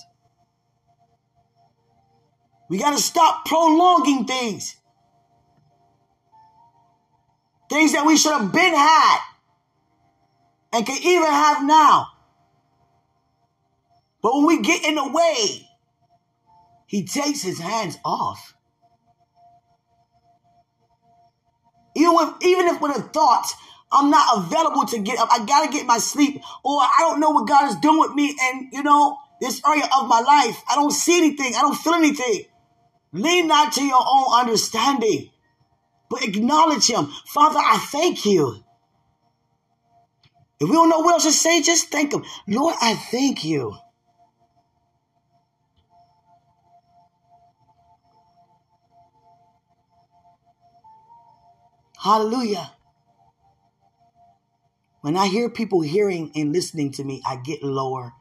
[2.70, 4.76] We got to stop prolonging things.
[7.70, 9.20] Things that we should have been had
[10.74, 12.08] and can even have now.
[14.22, 15.68] But when we get in the way,
[16.88, 18.55] he takes his hands off.
[21.95, 23.51] Even, even if with a thought
[23.92, 25.30] I'm not available to get up.
[25.32, 28.36] I gotta get my sleep, or I don't know what God is doing with me.
[28.42, 31.56] And you know, this area of my life, I don't see anything.
[31.56, 32.46] I don't feel anything.
[33.14, 35.30] Lean not to your own understanding,
[36.10, 37.08] but acknowledge him.
[37.28, 38.64] Father, I thank you.
[40.60, 42.26] If we don't know what else to say, just thank him.
[42.48, 43.76] Lord, I thank you.
[52.00, 52.72] Hallelujah.
[55.02, 58.14] When I hear people hearing and listening to me, I get lower.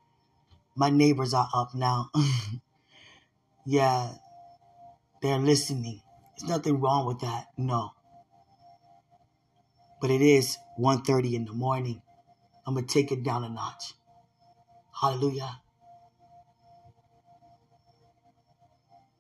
[0.75, 2.11] My neighbors are up now.
[3.65, 4.11] yeah,
[5.23, 6.03] they're listening.
[6.39, 7.47] There's nothing wrong with that.
[7.57, 7.93] No.
[10.01, 12.03] But it is 1.30 in the morning.
[12.67, 13.95] I'm going to take it down a notch.
[15.01, 15.61] Hallelujah.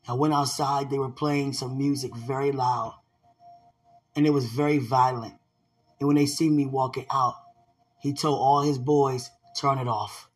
[0.07, 0.91] I went outside.
[0.91, 2.99] They were playing some music very loud.
[4.15, 5.35] And it was very violent.
[5.99, 7.35] And when they see me walking out,
[7.99, 10.29] he told all his boys, turn it off.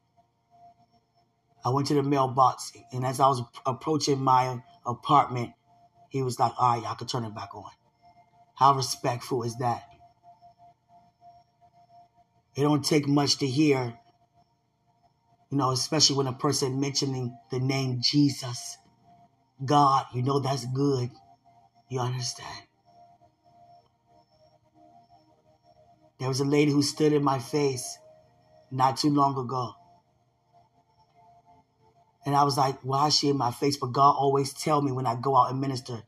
[1.64, 5.52] I went to the mailbox, and as I was approaching my apartment,
[6.08, 7.70] he was like, all right, y'all can turn it back on.
[8.54, 9.84] How respectful is that?
[12.56, 13.98] It don't take much to hear,
[15.50, 18.78] you know, especially when a person mentioning the name Jesus,
[19.64, 21.10] God, you know that's good.
[21.88, 22.66] You understand?
[26.20, 27.98] There was a lady who stood in my face
[28.70, 29.72] not too long ago.
[32.26, 33.78] And I was like, why is she in my face?
[33.78, 36.02] But God always tell me when I go out and minister,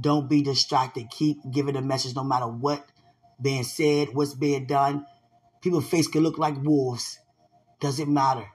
[0.00, 1.10] don't be distracted.
[1.10, 2.84] Keep giving the message no matter what
[3.40, 5.04] being said, what's being done.
[5.60, 7.18] People's face can look like wolves.
[7.78, 8.46] Doesn't matter.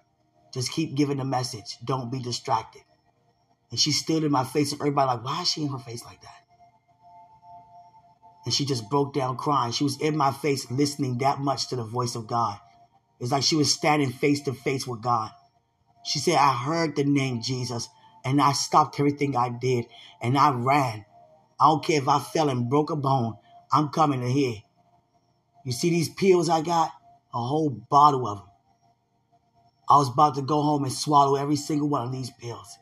[0.51, 1.77] Just keep giving the message.
[1.86, 2.82] Don't be distracted.
[3.69, 6.03] And she stood in my face and everybody like, why is she in her face
[6.03, 6.40] like that?
[8.45, 9.71] And she just broke down crying.
[9.71, 12.59] She was in my face listening that much to the voice of God.
[13.19, 15.31] It's like she was standing face to face with God.
[16.03, 17.87] She said, I heard the name Jesus
[18.25, 19.85] and I stopped everything I did
[20.21, 21.05] and I ran.
[21.59, 23.35] I don't care if I fell and broke a bone.
[23.71, 24.55] I'm coming to here.
[25.63, 26.91] You see these pills I got?
[27.33, 28.47] A whole bottle of them.
[29.87, 32.77] I was about to go home and swallow every single one of these pills.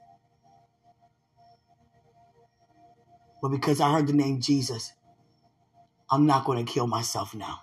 [3.41, 4.91] But because I heard the name Jesus,
[6.11, 7.61] I'm not going to kill myself now.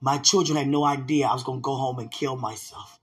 [0.00, 3.00] My children had no idea I was going to go home and kill myself.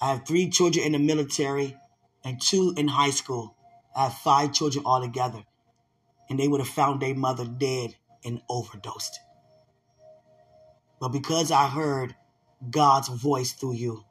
[0.00, 1.76] I have three children in the military
[2.24, 3.56] and two in high school.
[3.96, 5.44] I have five children altogether.
[6.28, 9.18] And they would have found their mother dead and overdosed.
[11.00, 12.14] But because I heard
[12.70, 14.04] God's voice through you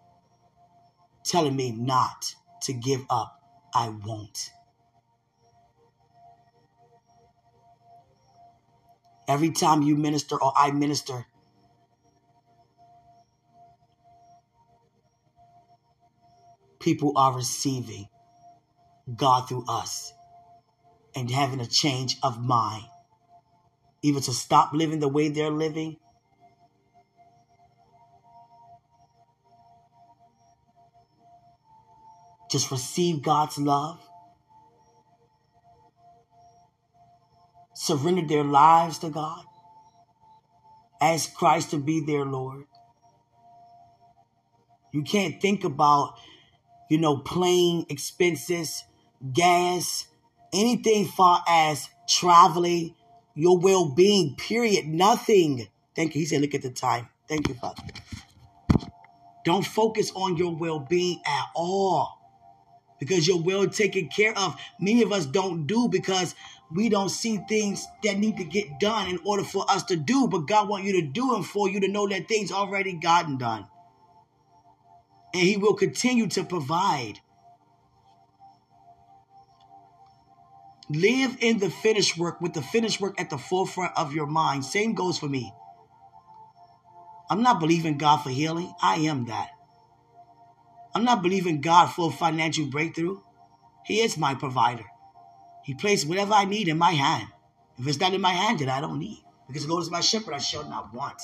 [1.24, 3.42] telling me not to give up,
[3.74, 4.52] I won't.
[9.28, 11.26] Every time you minister or I minister,
[16.80, 18.08] people are receiving
[19.14, 20.14] God through us
[21.16, 22.86] and having a change of mind.
[24.02, 25.98] Either to stop living the way they're living
[32.50, 34.07] just receive God's love,
[37.78, 39.46] surrender their lives to God,
[41.00, 42.66] ask Christ to be their Lord.
[44.92, 46.16] You can't think about,
[46.90, 48.84] you know, plane expenses,
[49.32, 50.08] gas,
[50.52, 52.96] anything far as traveling,
[53.36, 54.88] your well being, period.
[54.88, 55.68] Nothing.
[55.96, 56.22] Thank you.
[56.22, 57.10] He said, look at the time.
[57.30, 57.84] Thank you, Father.
[59.46, 62.18] Don't focus on your well being at all
[63.00, 64.60] because you're well taken care of.
[64.80, 66.34] Many of us don't do because
[66.72, 70.28] we don't see things that need to get done in order for us to do,
[70.28, 73.38] but God wants you to do them for you to know that things already gotten
[73.38, 73.68] done.
[75.34, 77.20] And He will continue to provide.
[80.90, 84.66] Live in the finished work with the finished work at the forefront of your mind.
[84.66, 85.54] Same goes for me.
[87.30, 88.74] I'm not believing God for healing.
[88.82, 89.50] I am that.
[90.96, 93.20] I'm not believing God for a financial breakthrough.
[93.86, 94.86] He is my provider.
[95.68, 97.28] He placed whatever I need in my hand.
[97.78, 99.22] If it's not in my hand, then I don't need.
[99.48, 101.22] Because the Lord is my shepherd, I shall not want.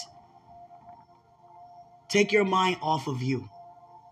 [2.09, 3.47] Take your mind off of you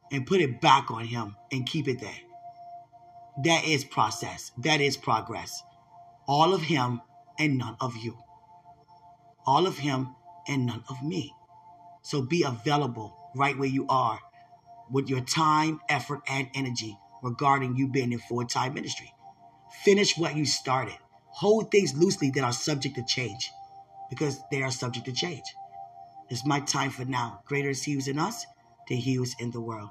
[0.09, 2.21] and put it back on Him and keep it there.
[3.43, 4.53] That is process.
[4.59, 5.63] That is progress.
[6.29, 7.01] All of Him
[7.37, 8.17] and none of you.
[9.45, 10.15] All of Him
[10.47, 11.33] and none of me.
[12.03, 14.21] So be available right where you are
[14.89, 19.13] with your time, effort, and energy regarding you being in full time ministry.
[19.83, 20.97] Finish what you started.
[21.29, 23.51] Hold things loosely that are subject to change
[24.09, 25.45] because they are subject to change.
[26.29, 27.41] It's my time for now.
[27.45, 28.45] Greater is He who's in us
[28.87, 29.89] than He who's in the world.